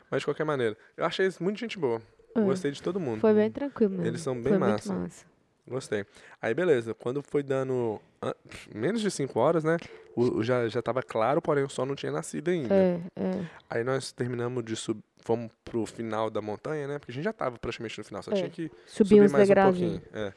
[0.09, 0.77] Mas de qualquer maneira.
[0.95, 2.01] Eu achei muito gente boa.
[2.33, 2.39] É.
[2.39, 3.19] Gostei de todo mundo.
[3.19, 4.05] Foi bem tranquilo mesmo.
[4.05, 4.93] Eles são bem foi massa.
[4.93, 5.25] Massa.
[5.67, 6.05] Gostei.
[6.41, 6.93] Aí, beleza.
[6.93, 8.33] Quando foi dando ah,
[8.73, 9.75] menos de 5 horas, né?
[10.15, 12.73] O, já, já tava claro, porém o sol não tinha nascido ainda.
[12.73, 13.45] É, é.
[13.69, 15.03] Aí nós terminamos de subir.
[15.21, 16.97] Fomos pro final da montanha, né?
[16.97, 18.23] Porque a gente já tava praticamente no final.
[18.23, 18.35] Só É.
[18.35, 20.01] tinha que Subi subir uns mais um pouquinho.
[20.13, 20.31] É.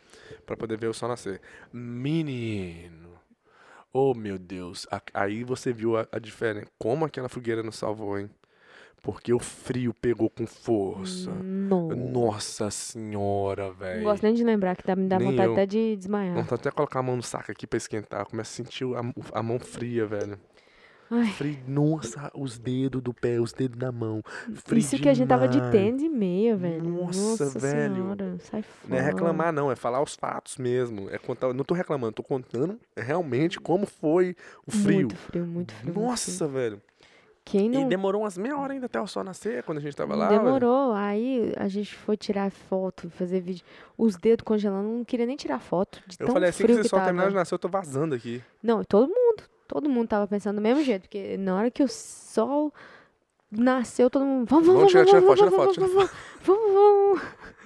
[0.44, 1.40] Pra poder ver o sol nascer.
[1.72, 3.11] Menino.
[3.92, 4.86] Oh, meu Deus.
[5.12, 6.66] Aí você viu a, a diferença.
[6.78, 8.30] Como aquela fogueira nos salvou, hein?
[9.02, 11.30] Porque o frio pegou com força.
[11.42, 11.88] Não.
[11.88, 14.04] Nossa senhora, Não velho.
[14.04, 15.52] gosto nem de lembrar que dá, me dá Nem vontade eu.
[15.54, 16.34] até de desmaiar.
[16.36, 18.24] Vontade até colocar a mão no saco aqui pra esquentar.
[18.26, 20.38] Começa a sentir a, a mão fria, velho.
[21.14, 21.58] Ai, Frio.
[21.68, 24.22] Nossa, os dedos do pé, os dedos da mão.
[24.54, 25.70] Frio isso que a gente tava de demais.
[25.70, 26.82] tênis e meia, velho.
[26.82, 27.94] Nossa, velho.
[27.94, 28.88] Senhora, sai fora.
[28.88, 31.10] Não é reclamar, não, é falar os fatos mesmo.
[31.10, 34.34] É contar, não tô reclamando, tô contando realmente como foi
[34.66, 35.00] o frio.
[35.00, 35.92] Muito frio, muito frio.
[35.92, 36.80] muito Nossa, velho.
[37.44, 39.94] Quem não E demorou umas meia hora ainda até o sol nascer quando a gente
[39.94, 40.28] tava lá.
[40.28, 40.94] Demorou.
[40.94, 43.64] Aí a gente foi tirar foto, fazer vídeo.
[43.98, 46.02] Os dedos congelando, não queria nem tirar foto.
[46.06, 47.68] De Eu falei assim que frio se que o sol terminar de nascer, eu tô
[47.68, 48.42] vazando aqui.
[48.62, 49.51] Não, todo mundo.
[49.72, 51.02] Todo mundo tava pensando do mesmo jeito.
[51.02, 52.72] Porque na hora que o sol
[53.50, 54.46] nasceu, todo mundo.
[54.48, 56.10] Vamos, vamos, Vamos, vamos, tira vamos, foto, tira vamos, foto, vamos,
[56.44, 57.22] vamos, vamos, vamos.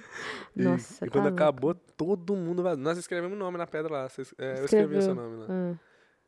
[0.55, 1.35] E, Nossa, e tá quando louco.
[1.37, 2.63] acabou, todo mundo.
[2.77, 4.09] Nós escrevemos o nome na pedra lá.
[4.09, 5.45] vocês- é, eu escrevi o seu nome lá.
[5.49, 5.73] Ah.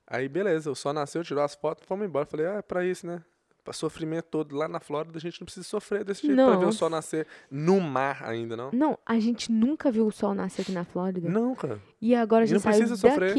[0.06, 2.26] Aí, beleza, o sol nasceu, tirou as fotos, fomos embora.
[2.28, 3.24] Falei, ah, é pra isso, né?
[3.64, 6.58] Pra sofrimento todo lá na Flórida, a gente não precisa sofrer desse jeito pra ver
[6.58, 6.78] o Nossa.
[6.78, 8.70] sol nascer no mar ainda, não?
[8.72, 11.28] Não, a gente nunca viu o sol nascer aqui na Flórida.
[11.28, 11.80] Não, cara.
[12.00, 13.34] E agora a gente não saiu precisa sofrer.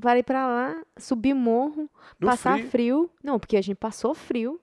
[0.00, 1.88] Para ir pra lá, subir morro,
[2.20, 2.70] No passar frio.
[2.70, 3.10] frio.
[3.22, 4.60] Não, porque a gente passou frio.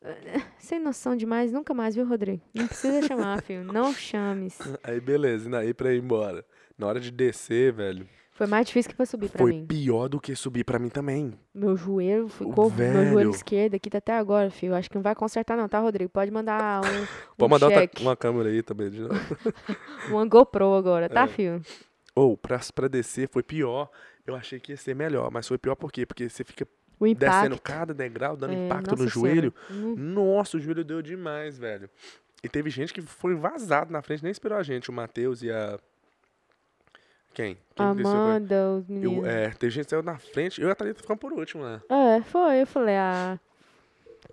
[0.58, 2.42] Sem noção demais, nunca mais, viu, Rodrigo?
[2.54, 3.64] Não precisa chamar, filho.
[3.64, 4.58] Não chames.
[4.82, 6.44] Aí, beleza, e daí pra ir embora.
[6.76, 9.66] Na hora de descer, velho, Foi mais difícil que pra subir pra foi mim.
[9.66, 11.32] pior do que subir pra mim também.
[11.52, 12.66] Meu joelho ficou.
[12.70, 13.10] Meu velho.
[13.10, 14.76] joelho esquerdo aqui tá até agora, filho.
[14.76, 16.08] Acho que não vai consertar, não, tá, Rodrigo?
[16.08, 17.06] Pode mandar um.
[17.36, 18.90] Pode um mandar cheque, uma câmera aí também.
[18.90, 19.14] de novo.
[20.10, 21.26] uma GoPro agora, tá, É.
[21.26, 21.60] filho?
[22.14, 23.90] Ou, pra, pra descer foi pior.
[24.28, 26.04] Eu achei que ia ser melhor, mas foi pior por quê?
[26.04, 26.66] Porque você fica
[27.16, 29.54] descendo cada degrau, dando É, impacto no joelho.
[29.70, 31.88] Hum, Nossa, o joelho deu demais, velho.
[32.42, 34.90] E teve gente que foi vazado na frente, nem esperou a gente.
[34.90, 35.78] O Matheus e a.
[37.34, 37.56] Quem?
[37.74, 39.26] Quem Amanda, os Eu, meninos.
[39.26, 40.60] é, teve gente que saiu na frente.
[40.60, 41.80] Eu e a Thalita ficamos por último, né?
[41.88, 42.62] É, foi.
[42.62, 43.38] Eu falei, ah.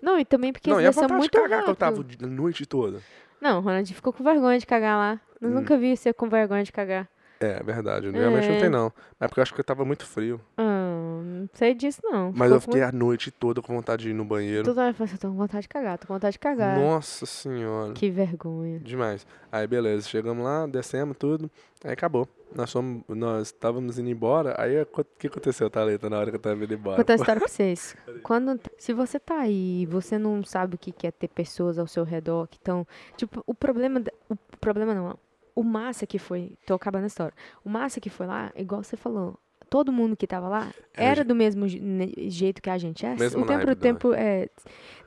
[0.02, 2.16] Não, e também porque não, eles desceram vontade de muito cagar que eu rápido.
[2.18, 3.00] tava a noite toda.
[3.40, 5.20] Não, o Ronaldinho ficou com vergonha de cagar lá.
[5.40, 5.54] Eu Hum.
[5.54, 7.08] nunca vi você com vergonha de cagar.
[7.38, 8.10] É, verdade.
[8.10, 8.60] Realmente não É.
[8.60, 8.92] tem, não.
[9.20, 10.40] Mas porque eu acho que eu tava muito frio.
[10.56, 12.26] Ah, não sei disso, não.
[12.34, 12.86] Mas Ficou eu fiquei com...
[12.88, 14.64] a noite toda com vontade de ir no banheiro.
[14.64, 16.38] Toda hora eu falei assim, eu tô com vontade de cagar, tô com vontade de
[16.38, 16.78] cagar.
[16.78, 17.92] Nossa senhora.
[17.92, 18.78] Que vergonha.
[18.80, 19.26] Demais.
[19.52, 20.08] Aí, beleza.
[20.08, 21.50] Chegamos lá, descemos tudo.
[21.84, 22.26] Aí acabou.
[22.54, 24.54] Nós fomos, nós estávamos indo embora.
[24.58, 24.86] Aí, o
[25.18, 26.96] que aconteceu, Thalita, na hora que eu tava indo Vou embora?
[26.96, 27.94] contar a história pra vocês.
[28.22, 31.86] Quando, se você tá aí e você não sabe o que é ter pessoas ao
[31.86, 32.86] seu redor que estão.
[33.16, 34.02] Tipo, o problema.
[34.30, 35.18] O problema não.
[35.56, 36.52] O massa que foi.
[36.66, 37.32] Tô acabando a história.
[37.64, 39.38] O massa que foi lá, igual você falou.
[39.68, 43.16] Todo mundo que tava lá Era do mesmo jeito que a gente é.
[43.16, 44.48] Mesmo o tempo do tempo é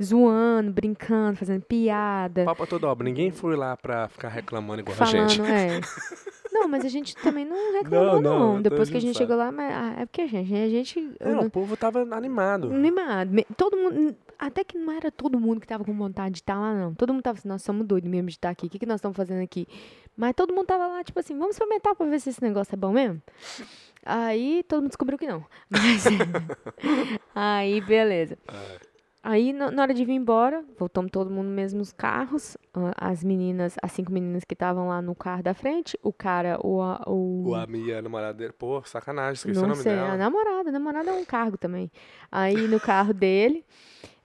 [0.03, 2.43] zoando, brincando, fazendo piada.
[2.43, 3.05] Papo a toda obra.
[3.05, 5.37] Ninguém foi lá pra ficar reclamando igual a gente.
[5.37, 5.79] falando, é.
[6.51, 8.61] Não, mas a gente também não reclamou, Não, não, não.
[8.61, 11.11] Depois que a gente gente chegou lá, mas ah, é porque a gente, a gente
[11.21, 12.71] Não, não- o povo tava animado.
[12.73, 13.29] animado.
[13.55, 16.73] Todo mundo, até que não era todo mundo que tava com vontade de estar lá,
[16.73, 16.93] não.
[16.95, 18.67] Todo mundo tava assim, nós somos doidos mesmo de estar aqui.
[18.67, 19.67] O que, que nós estamos fazendo aqui?
[20.15, 22.77] Mas todo mundo tava lá, tipo assim, vamos experimentar pra ver se esse negócio é
[22.77, 23.21] bom mesmo.
[24.05, 25.43] Aí todo mundo descobriu que não.
[25.69, 26.05] Mas,
[27.35, 28.37] aí, beleza.
[29.21, 32.55] Aí, na na hora de vir embora, voltamos todo mundo nos mesmos carros.
[32.95, 35.99] As meninas, as cinco meninas que estavam lá no carro da frente.
[36.01, 36.79] O cara, o...
[37.05, 38.53] o O Ami, a namorada dele.
[38.53, 40.13] Pô, sacanagem, esqueci o não nome sei, dela.
[40.13, 41.91] a namorada, a namorada é um cargo também.
[42.31, 43.65] Aí no carro dele,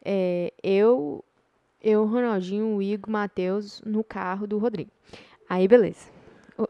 [0.05, 1.25] é, eu,
[1.83, 4.91] eu, Ronaldinho, o Igor, Matheus, no carro do Rodrigo.
[5.49, 6.09] Aí, beleza.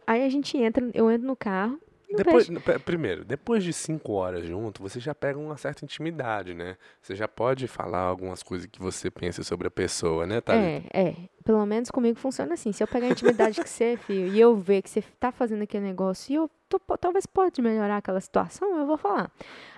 [0.06, 1.78] Aí a gente entra, eu entro no carro.
[2.16, 2.48] Depois,
[2.84, 6.76] primeiro, depois de cinco horas junto, você já pega uma certa intimidade, né?
[7.02, 10.86] Você já pode falar algumas coisas que você pensa sobre a pessoa, né, Thalita?
[10.94, 11.14] É, é.
[11.44, 12.72] Pelo menos comigo funciona assim.
[12.72, 15.62] Se eu pegar a intimidade que você, filho, e eu ver que você tá fazendo
[15.62, 19.30] aquele negócio e eu tô- talvez pode melhorar aquela situação, eu vou falar.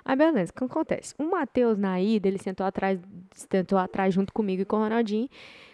[0.05, 1.15] Aí, beleza, o que acontece?
[1.19, 3.01] O Matheus, na ida, ele sentou atrás,
[3.35, 5.29] sentou atrás junto comigo e com o Ronaldinho.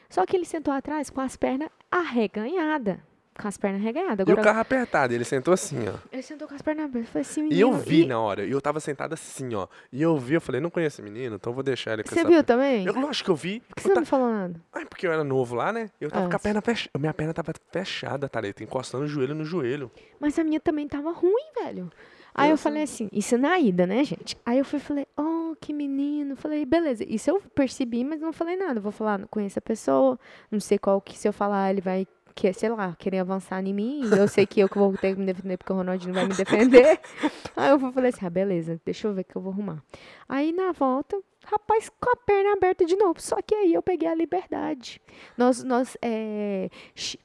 [0.08, 2.98] Só que ele sentou atrás com as pernas arreganhadas.
[3.40, 4.26] Com as pernas arreganhadas.
[4.26, 5.94] E o Agora, carro apertado, ele sentou assim, ó.
[6.12, 7.06] ele sentou com as pernas abertas.
[7.08, 9.54] Eu falei assim, E eu menino, vi e- na hora, e eu tava sentado assim,
[9.54, 9.66] ó.
[9.90, 12.20] E eu vi, eu falei, não conheço esse menino, então vou deixar ele com Você
[12.20, 12.84] essa viu também?
[12.84, 13.60] Eu lógico que eu vi.
[13.60, 14.60] Por que eu você ta- não falou nada?
[14.72, 15.88] Ai, porque eu era novo lá, né?
[16.00, 16.90] Eu tava Ah, com a perna fechada.
[16.98, 19.90] Minha perna tava fechada, Thalita, encostando o joelho no joelho.
[20.20, 21.90] Mas a minha também tava ruim, velho.
[22.34, 22.62] Aí eu Nossa.
[22.62, 24.38] falei assim, isso na ida, né, gente?
[24.44, 26.34] Aí eu fui e falei, oh, que menino.
[26.34, 27.04] Falei, beleza.
[27.06, 28.80] Isso eu percebi, mas não falei nada.
[28.80, 30.18] Vou falar, não conheço a pessoa,
[30.50, 33.72] não sei qual que se eu falar, ele vai, que, sei lá, querer avançar em
[33.72, 34.02] mim.
[34.04, 36.26] E eu sei que eu que vou ter que me defender, porque o Ronaldinho vai
[36.26, 37.00] me defender.
[37.56, 39.82] Aí eu falei assim, ah, beleza, deixa eu ver o que eu vou arrumar.
[40.28, 43.20] Aí na volta, rapaz, com a perna aberta de novo.
[43.20, 45.00] Só que aí eu peguei a liberdade.
[45.36, 46.70] Nós, nós, é,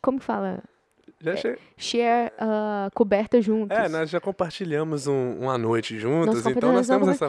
[0.02, 0.64] como fala?
[1.20, 1.58] Já che...
[1.76, 3.76] Share ah, coberta juntos.
[3.76, 7.20] É, nós já compartilhamos um- uma noite juntos, Nós então nós temos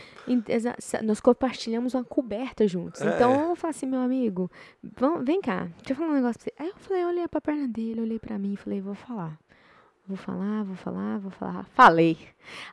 [0.48, 1.02] essa.
[1.02, 3.00] Nós compartilhamos uma coberta juntos.
[3.00, 3.08] É.
[3.14, 4.50] Então eu falei assim, meu amigo,
[4.96, 6.62] vamos, vem cá, deixa eu falar um negócio pra você.
[6.62, 9.38] Aí eu falei, eu olhei pra perna dele, olhei pra mim e falei, vou falar.
[10.06, 11.64] Vou falar, vou falar, vou falar.
[11.74, 12.18] Falei.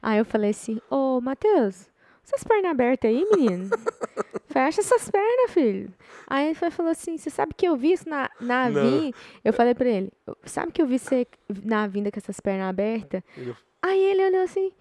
[0.01, 1.89] Aí eu falei assim, ô Matheus,
[2.25, 3.69] essas pernas abertas aí, menino?
[4.55, 5.93] Fecha essas pernas, filho.
[6.27, 8.81] Aí ele falou assim, você sabe que eu vi isso na, na Não.
[8.89, 9.17] vinda?
[9.43, 10.09] Eu falei pra ele,
[10.45, 11.27] sabe que eu vi você
[11.65, 13.21] na vinda com essas pernas abertas?
[13.35, 14.71] Ele- Aí ele olhou assim,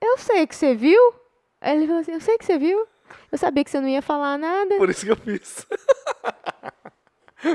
[0.00, 1.00] eu sei que você viu.
[1.60, 2.88] Aí ele falou assim, eu sei que você viu.
[3.30, 4.76] Eu sabia que você não ia falar nada.
[4.78, 5.64] Por isso que eu fiz.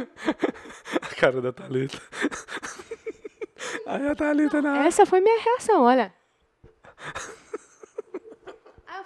[1.01, 2.01] a cara da Thalita.
[3.85, 4.85] Aí a Thalita na.
[4.85, 6.13] Essa foi minha reação, olha.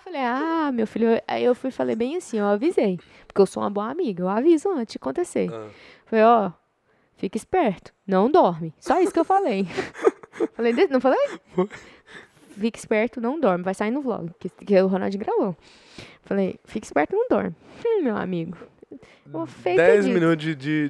[0.05, 1.19] Falei, ah, meu filho.
[1.27, 2.99] Aí eu fui falei bem assim, eu avisei.
[3.25, 5.51] Porque eu sou uma boa amiga, eu aviso antes de acontecer.
[5.51, 5.67] Ah.
[6.05, 6.51] Falei, ó,
[7.17, 8.71] fica esperto, não dorme.
[8.79, 9.65] Só isso que eu falei.
[10.53, 11.39] falei, não falei?
[12.51, 13.63] Fica esperto, não dorme.
[13.63, 15.57] Vai sair no vlog, que, que o Ronaldinho gravou.
[16.21, 17.55] Falei, fica esperto, não dorme.
[17.83, 18.55] Hum, meu amigo.
[19.33, 20.13] O feito 10 dito.
[20.13, 20.89] minutos de, de,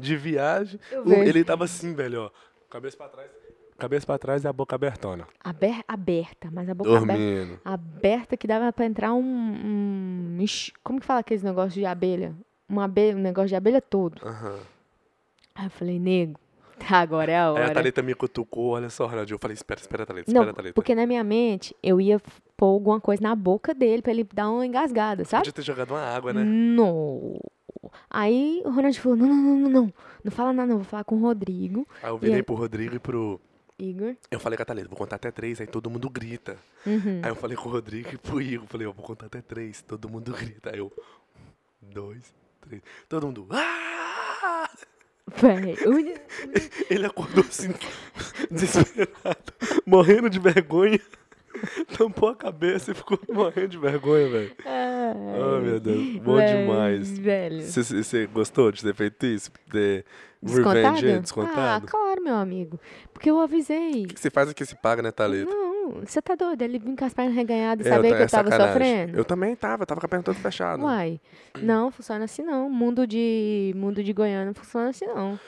[0.00, 0.80] de viagem.
[1.26, 2.30] Ele tava assim, velho, ó.
[2.70, 3.30] Cabeça pra trás.
[3.78, 5.26] Cabeça pra trás e a boca abertona.
[5.44, 7.12] Aber- aberta, mas a boca aberta.
[7.22, 7.60] Dormindo.
[7.64, 10.44] aberta que dava pra entrar um, um-
[10.82, 12.34] como que fala aqueles negócios de abelha?
[12.68, 14.20] Uma abelha, um negócio de abelha todo.
[14.26, 14.58] Aham.
[15.54, 16.38] Aí eu falei, nego,
[16.78, 17.74] tá, agora é a Aí a hora.
[17.74, 19.36] Thalita me cutucou, olha só, Ronaldinho.
[19.36, 20.74] Eu falei, espera, espera, Thalita, espera, Não, Thalita.
[20.74, 22.20] porque na minha mente eu ia
[22.56, 25.42] pôr alguma coisa na boca dele pra ele dar uma engasgada, sabe?
[25.42, 26.42] Podia ter jogado uma água, né?
[26.44, 27.38] Não.
[28.10, 29.92] Aí o Ronald falou: não, não, não, não, não.
[30.24, 30.76] Não fala nada, não.
[30.78, 31.86] Vou falar com o Rodrigo.
[32.02, 32.42] Aí eu virei aí?
[32.42, 33.40] pro Rodrigo e pro.
[33.78, 34.16] Igor.
[34.30, 36.56] Eu falei com a Thalita, vou contar até três, aí todo mundo grita.
[36.86, 37.20] Uhum.
[37.22, 39.82] Aí eu falei com o Rodrigo e pro Igor, falei, ó, vou contar até três,
[39.82, 40.70] todo mundo grita.
[40.70, 40.92] Aí eu,
[41.82, 44.70] um, dois, três, todo mundo, ah!
[45.34, 45.76] Véi,
[46.88, 47.74] Ele acordou assim,
[48.50, 49.52] desesperado,
[49.84, 51.00] morrendo de vergonha,
[51.96, 54.56] tampou a cabeça e ficou morrendo de vergonha, velho.
[55.18, 57.18] Oh, meu Deus, bom demais.
[57.18, 57.62] Velho.
[57.62, 59.50] Você gostou de ter feito isso?
[59.72, 60.04] De
[60.42, 60.76] Descontado?
[60.96, 61.86] revenge, Ah, descontado?
[61.86, 62.78] claro, meu amigo.
[63.12, 64.04] Porque eu avisei.
[64.04, 65.50] O que você faz aqui se paga, né, Thalita?
[65.50, 66.60] Não, você tá doido?
[66.62, 68.72] Ele vinha com as pernas reganhadas e É, saber ta- que eu é tava sacanagem.
[68.74, 69.18] sofrendo.
[69.18, 70.82] Eu também tava, tava com a perna toda fechada.
[70.82, 71.20] Uai,
[71.60, 72.68] não, funciona assim não.
[72.70, 75.38] Mundo de, mundo de Goiânia não funciona assim não.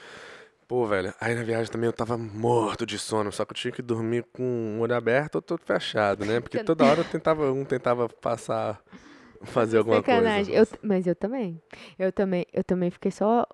[0.66, 3.72] Pô, velho, aí na viagem também eu tava morto de sono, só que eu tinha
[3.72, 6.40] que dormir com o olho aberto ou todo fechado, né?
[6.40, 8.78] Porque toda hora eu tentava, um tentava passar,
[9.42, 10.54] fazer alguma Sacanagem.
[10.54, 10.74] coisa.
[10.74, 11.60] Eu, mas eu também.
[11.98, 13.46] Eu também, eu também fiquei só.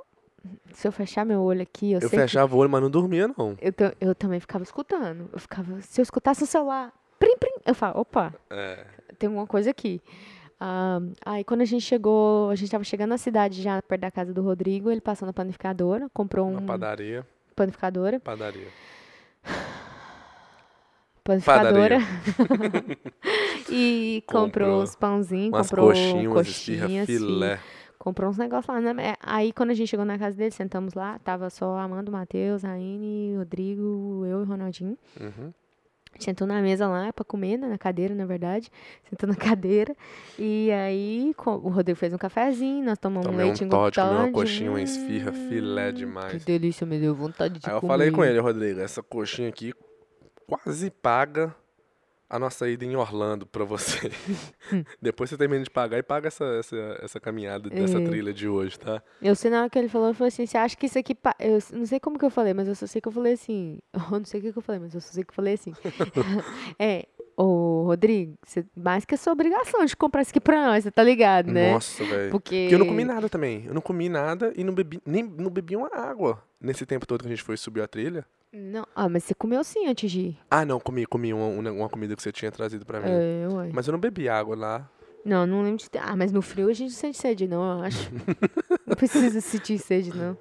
[0.73, 3.27] Se eu fechar meu olho aqui, eu, Eu sei fechava o olho, mas não dormia,
[3.29, 3.57] não.
[3.57, 3.67] que.
[3.67, 5.29] Eu, eu também ficava escutando.
[5.33, 5.81] Eu ficava.
[5.81, 8.85] Se eu escutasse o celular, prim, prim, eu falo, opa, É.
[9.19, 10.03] tem alguma coisa aqui.
[10.61, 14.11] Ah, aí quando a gente chegou, a gente tava chegando na cidade já perto da
[14.11, 17.27] casa do Rodrigo, ele passou na panificadora, comprou um padaria,
[17.57, 18.69] panificadora, padaria.
[21.25, 21.99] Panificadora.
[23.71, 27.59] e comprou, Comprou uns pãozinhos, comprou coxinhas, coxinhas, filé.
[27.99, 29.13] Comprou uns negócios lá, né?
[29.13, 32.63] É, Aí quando a gente chegou na casa dele, sentamos lá, tava só Amanda, Matheus,
[32.63, 34.99] Raine, Rodrigo, eu e Ronaldinho.
[35.19, 35.53] Uhum.
[36.19, 38.71] Sentou na mesa lá pra comer, né, na cadeira, na verdade.
[39.09, 39.97] Sentou na cadeira.
[40.39, 43.99] E aí o Rodrigo fez um cafezinho, nós tomamos um Tomei leite um em Todd,
[43.99, 46.45] comi uma coxinha, uma esfirra, filé demais.
[46.45, 47.93] Que delícia, me deu vontade de Aí eu comer.
[47.93, 49.73] falei com ele, Rodrigo, essa coxinha aqui
[50.47, 51.55] quase paga
[52.29, 54.11] a nossa ida em Orlando pra você.
[55.01, 58.05] Depois você termina de pagar e paga essa, essa, essa caminhada dessa É.
[58.05, 59.01] trilha de hoje, tá?
[59.23, 61.17] Eu sei na hora que ele falou, eu falei assim, você acha que isso aqui...
[61.39, 63.79] Eu não sei como que eu falei, mas eu só sei que eu falei assim...
[64.11, 65.55] Eu não sei o que que eu falei, mas eu só sei que eu falei
[65.55, 65.73] assim.
[66.79, 70.83] é, ô Rodrigo, você, mais que a sua obrigação de comprar isso aqui pra nós,
[70.85, 71.73] você tá ligado, né?
[71.73, 72.31] Nossa, velho.
[72.31, 72.63] Porque...
[72.63, 73.65] Porque eu não comi nada também.
[73.67, 77.21] Eu não comi nada e não bebi, nem não bebi uma água nesse tempo todo
[77.23, 78.27] que a gente foi subir a trilha.
[78.57, 80.39] Não, ah, mas você comeu sim antes de ir.
[80.49, 83.09] Ah, não, comi, comi uma, uma, comida que você tinha trazido pra mim.
[83.11, 83.71] É, ué.
[83.73, 84.89] Mas eu não bebi água lá.
[85.25, 85.99] Não, não lembro de ter.
[85.99, 88.13] Ah, mas no frio a gente sente sede, não, eu acho.
[88.87, 90.39] não precisa sentir sede, não.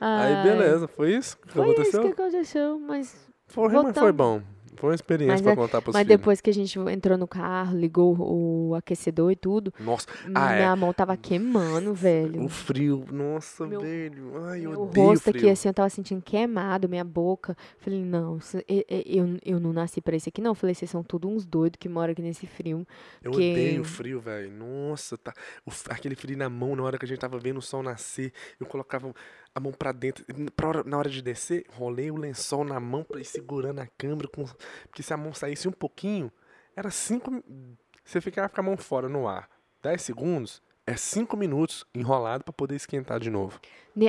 [0.00, 2.00] Aí, Ai, beleza, foi isso que Foi aconteceu?
[2.00, 3.16] isso que aconteceu, mas.
[3.46, 4.42] Foi, mas foi bom.
[4.76, 6.18] Foi uma experiência Mas pra é- contar pros Mas filhos.
[6.18, 10.56] depois que a gente entrou no carro, ligou o aquecedor e tudo, Nossa, ah, é.
[10.56, 12.44] minha mão tava queimando, velho.
[12.44, 14.32] O frio, nossa, Meu- velho.
[14.44, 15.36] Ai, eu Meu odeio rosto frio.
[15.36, 17.56] aqui, assim, eu tava sentindo queimado, minha boca.
[17.78, 20.54] Falei, não, isso- e- e- eu, eu não nasci pra isso aqui, não.
[20.54, 22.86] Falei, vocês são todos uns doidos que moram aqui nesse frio.
[23.22, 24.50] Eu porque- odeio frio, velho.
[24.50, 25.32] Nossa, tá.
[25.64, 28.32] o aquele frio na mão na hora que a gente tava vendo o sol nascer.
[28.60, 29.12] Eu colocava
[29.56, 30.24] a mão pra dentro.
[30.54, 34.28] Pra na hora de descer, rolei o lençol na mão pra ir segurando a câmera.
[34.28, 34.44] Com,
[34.88, 36.30] porque se a mão saísse um pouquinho,
[36.76, 37.42] era cinco.
[38.04, 39.48] Você ficava com a mão fora no ar
[39.82, 43.58] 10 segundos, é cinco minutos enrolado pra poder esquentar de novo.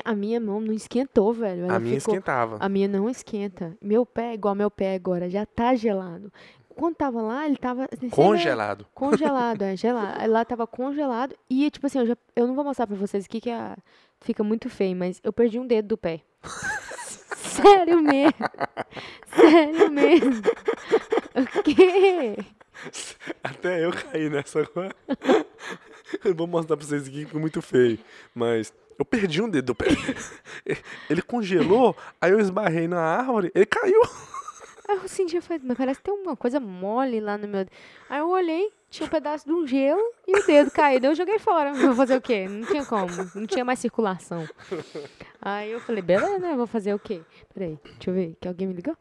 [0.03, 1.63] A minha mão não esquentou, velho.
[1.63, 2.57] Ela a minha ficou- esquentava.
[2.59, 3.77] A minha não esquenta.
[3.81, 6.31] Meu pé, igual meu pé agora, já tá gelado.
[6.75, 7.87] Quando tava lá, ele tava.
[7.99, 8.85] sem Congelado.
[8.93, 10.29] Congelado, é, gelado.
[10.29, 11.35] Lá tava congelado.
[11.49, 13.75] E, tipo assim, eu, já, eu não vou mostrar pra vocês aqui que a-
[14.21, 16.21] fica muito feio, mas eu perdi um dedo do pé.
[17.35, 18.33] Sério mesmo.
[19.35, 20.41] Sério mesmo.
[21.35, 22.37] O quê?
[23.43, 24.95] Até eu caí nessa agora.
[26.23, 27.99] Eu vou mostrar pra vocês aqui que ficou muito feio.
[28.33, 29.85] Mas eu perdi um dedo do pé.
[31.09, 34.01] Ele congelou, aí eu esbarrei na árvore, ele caiu.
[34.87, 37.65] Aí eu senti, eu falei, mas parece que tem uma coisa mole lá no meu.
[38.09, 41.07] Aí eu olhei, tinha um pedaço de um gelo e o dedo caído.
[41.07, 41.73] Eu joguei fora.
[41.73, 42.47] Vou fazer o quê?
[42.47, 43.07] Não tinha como.
[43.35, 44.47] Não tinha mais circulação.
[45.41, 46.55] Aí eu falei, beleza, né?
[46.55, 47.21] Vou fazer o quê?
[47.53, 48.35] Peraí, deixa eu ver.
[48.39, 48.95] Que alguém me ligou?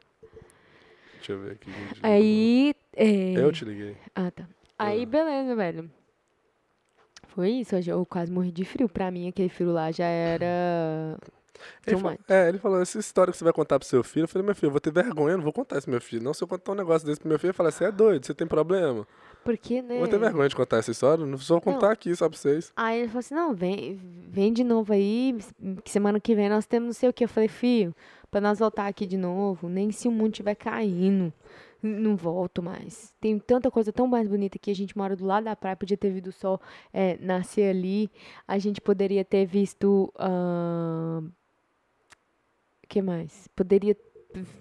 [1.14, 1.70] Deixa eu ver aqui.
[2.02, 2.74] Aí.
[2.94, 3.96] é, Eu te liguei.
[4.14, 4.46] Ah, tá.
[4.78, 5.90] Aí, beleza, velho.
[7.28, 7.74] Foi isso.
[7.76, 8.88] Eu quase morri de frio.
[8.88, 11.18] Pra mim, aquele frio lá já era.
[11.86, 12.20] Ele too fa- much.
[12.28, 14.54] é, ele falou, essa história que você vai contar pro seu filho, eu falei, meu
[14.54, 16.22] filho, eu vou ter vergonha, eu não vou contar isso pro meu filho.
[16.22, 18.26] Não, se eu contar um negócio desse pro meu filho, ele fala, você é doido,
[18.26, 19.06] você tem problema.
[19.46, 20.04] Porque, né?
[20.08, 22.72] Ter vergonha de contar essa história, não vou contar aqui só pra vocês.
[22.74, 23.96] Aí ele falou assim, não, vem,
[24.28, 25.36] vem de novo aí,
[25.84, 27.22] que semana que vem nós temos não sei o que.
[27.22, 27.94] Eu falei, filho,
[28.28, 31.32] pra nós voltar aqui de novo, nem se o mundo estiver caindo,
[31.80, 33.14] não volto mais.
[33.20, 35.96] Tem tanta coisa tão mais bonita que a gente mora do lado da praia, podia
[35.96, 36.60] ter visto o sol
[36.92, 38.10] é, nascer ali,
[38.48, 40.12] a gente poderia ter visto...
[42.82, 43.48] O que mais?
[43.54, 43.96] Poderia...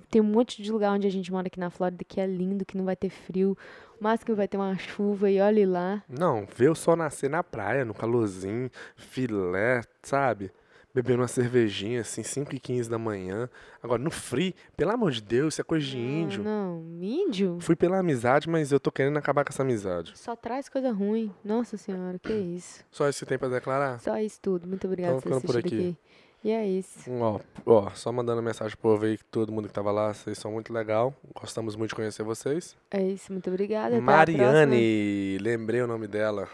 [0.09, 2.65] Tem um monte de lugar onde a gente mora aqui na Flórida que é lindo,
[2.65, 3.57] que não vai ter frio,
[3.99, 6.03] mas que vai ter uma chuva e olhe lá.
[6.07, 10.51] Não, ver o sol nascer na praia, no calorzinho, filé, sabe?
[10.93, 13.49] Bebendo uma cervejinha, assim, 5 e 15 da manhã.
[13.83, 16.41] Agora, no free, pelo amor de Deus, isso é coisa de índio.
[16.41, 20.13] Não, índio Fui pela amizade, mas eu tô querendo acabar com essa amizade.
[20.15, 21.33] só traz coisa ruim.
[21.43, 22.85] Nossa senhora, que isso.
[22.91, 23.99] Só isso que tem pra declarar?
[23.99, 24.65] Só isso tudo.
[24.69, 25.75] Muito obrigada Então, por assistido aqui.
[25.89, 25.97] aqui.
[26.45, 27.09] E é isso.
[27.09, 30.13] Um, Ó, ó, só mandando mensagem pro povo aí, que todo mundo que tava lá,
[30.13, 31.11] vocês são muito legal.
[31.33, 32.77] Gostamos muito de conhecer vocês.
[32.91, 33.95] É isso, muito obrigada.
[33.95, 33.99] Até.
[33.99, 36.47] Mariane, lembrei o nome dela.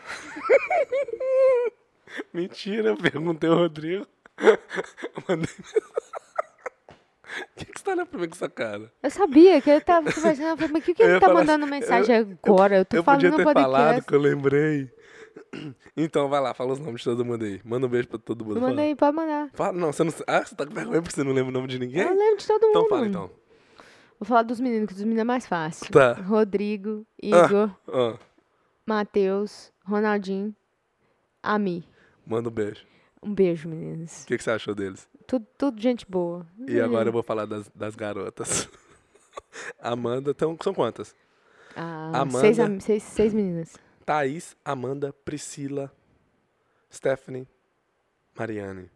[2.34, 4.08] Mentira, eu perguntei ao Rodrigo.
[4.40, 4.58] Eu
[5.28, 5.50] Mandei...
[7.42, 8.90] O que, que você tá olhando pra mim com essa cara?
[9.04, 10.62] Eu sabia que ele tava conversando.
[10.62, 12.78] Eu mas o que, que Eu ele tá mandando mensagem agora?
[12.78, 13.72] Eu tô eu falando podia no ter podcast.
[13.72, 14.90] falado que eu lembrei.
[15.98, 17.60] Então, vai lá, fala os nomes de todo mundo aí.
[17.64, 18.56] Manda um beijo pra todo mundo.
[18.62, 18.82] Manda fala.
[18.82, 19.50] aí, pode mandar.
[19.54, 20.14] Fala, não, você não.
[20.28, 22.02] Ah, você tá com vergonha porque você não lembra o nome de ninguém?
[22.04, 22.70] Eu lembro de todo mundo.
[22.72, 23.30] Então fala então.
[24.20, 25.92] Vou falar dos meninos, que dos meninos é mais fácil.
[25.92, 26.14] Tá.
[26.14, 28.18] Rodrigo, Igor, Ah,
[28.86, 30.56] Matheus, Ronaldinho,
[31.42, 31.84] Ami.
[32.26, 32.86] manda um beijo.
[33.24, 34.24] Um beijo, meninos.
[34.24, 35.08] O que, que você achou deles?
[35.28, 36.46] Tudo, tudo gente boa.
[36.68, 38.68] E agora eu vou falar das, das garotas.
[39.80, 41.16] Amanda, então, são quantas?
[41.76, 42.76] Ah, seis, Amanda.
[42.76, 43.76] am- seis, seis meninas.
[44.12, 45.90] Thaís, Amanda, Priscila,
[46.92, 47.48] Stephanie,
[48.38, 48.90] Mariane.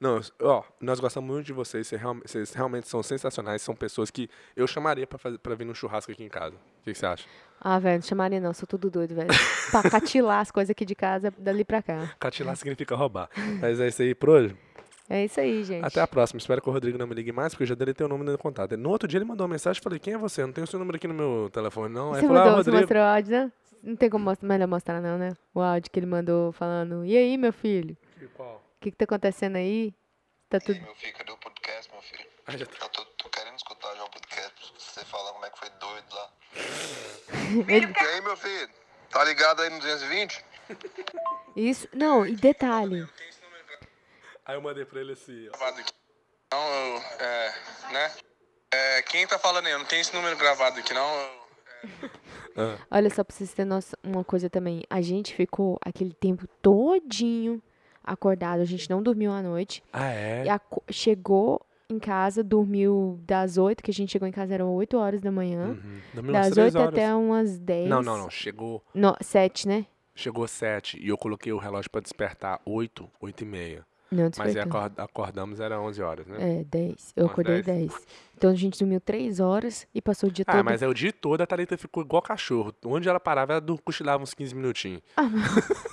[0.00, 3.76] Não, eu- ó, nós gostamos muito de vocês, vocês, real- vocês realmente são sensacionais, são
[3.76, 6.56] pessoas que eu chamaria pra, fazer, pra vir no churrasco aqui em casa.
[6.56, 7.28] O que, que você acha?
[7.60, 9.28] Ah, velho, não chamaria não, sou tudo doido, velho.
[9.70, 12.10] pra catilar as coisas aqui de casa, dali pra cá.
[12.18, 13.28] Catilar significa roubar.
[13.60, 14.56] Mas é isso aí por hoje.
[15.06, 15.84] É isso aí, gente.
[15.84, 16.38] Até a próxima.
[16.38, 18.38] Espero que o Rodrigo não me ligue mais, porque eu já deletei o nome no
[18.38, 18.74] contato.
[18.78, 20.40] No outro dia ele mandou uma mensagem e falei, quem é você?
[20.46, 22.14] Não tem o seu número aqui no meu telefone, não.
[22.14, 22.78] Aí Você ele falou, ah, mandou, você Rodrigo.
[22.78, 23.52] mostrou áudio, né?
[23.82, 25.32] Não tem como mostrar, melhor mostrar não, né?
[25.54, 27.96] O áudio que ele mandou falando, e aí, meu filho?
[28.34, 28.56] Qual?
[28.56, 29.94] O que que tá acontecendo aí?
[30.48, 30.80] Tá tudo...
[30.80, 32.26] Meu filho, cadê o podcast, meu filho?
[32.46, 32.72] Ah, já tá.
[32.84, 35.70] Eu tô, tô querendo escutar já o podcast pra você falar como é que foi
[35.70, 36.30] doido lá.
[37.68, 38.68] Ele- E aí, meu filho?
[39.10, 40.44] Tá ligado aí no 220?
[41.56, 43.08] Isso, não, e detalhe.
[44.44, 45.52] Aí eu mandei pra ele assim, ó.
[45.52, 45.92] Gravado aqui.
[46.52, 47.54] Não, eu, é,
[47.92, 48.12] né?
[48.72, 49.72] É, quem tá falando aí?
[49.72, 51.14] Eu não tenho esse número gravado aqui, não.
[51.20, 51.39] Eu-
[52.90, 54.82] Olha só pra vocês terem noção, uma coisa também.
[54.90, 57.62] A gente ficou aquele tempo todinho
[58.04, 58.60] acordado.
[58.60, 59.82] A gente não dormiu à noite.
[59.92, 60.44] Ah, é?
[60.44, 64.72] E aco- chegou em casa, dormiu das 8, que a gente chegou em casa eram
[64.74, 65.76] 8 horas da manhã.
[66.14, 66.32] Uhum.
[66.32, 66.88] Das três 8 horas.
[66.94, 67.88] até umas 10.
[67.88, 68.30] Não, não, não.
[68.30, 69.86] Chegou, No, 7, né?
[70.14, 73.86] chegou sete e eu coloquei o relógio pra despertar oito, oito e meia.
[74.12, 74.80] Não, Mas aí despertou.
[74.80, 76.60] acord- acordamos, era 11 horas, né?
[76.60, 77.12] É, 10.
[77.16, 77.90] Eu Umas acordei 10.
[77.90, 78.06] 10.
[78.36, 80.64] Então a gente dormiu 3 horas e passou o dia Ah, todo.
[80.64, 82.74] mas é o dia todo a Thalita ficou igual cachorro.
[82.84, 85.00] Onde ela parava, ela cochilava uns 15 minutinhos.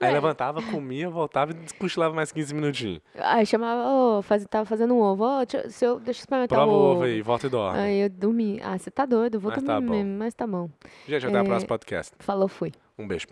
[0.00, 0.12] Aí É.
[0.12, 3.00] levantava, comia, voltava e cochilava mais 15 minutinhos.
[3.16, 5.24] Aí chamava, ô, faz, tava fazendo um ovo.
[5.24, 6.92] Ô, deixa, se eu, deixa eu experimentar Prova o o ovo.
[6.94, 7.78] ovo aí, volta e dorme.
[7.78, 8.58] Aí eu dormi.
[8.64, 9.38] Ah, você tá doido?
[9.38, 9.96] Vou Mas dormir tá bom.
[9.96, 10.70] mesmo, mas tá bom.
[11.06, 12.12] Gente, até o É, próximo podcast.
[12.18, 12.72] Falou, fui.
[12.98, 13.26] Um beijo.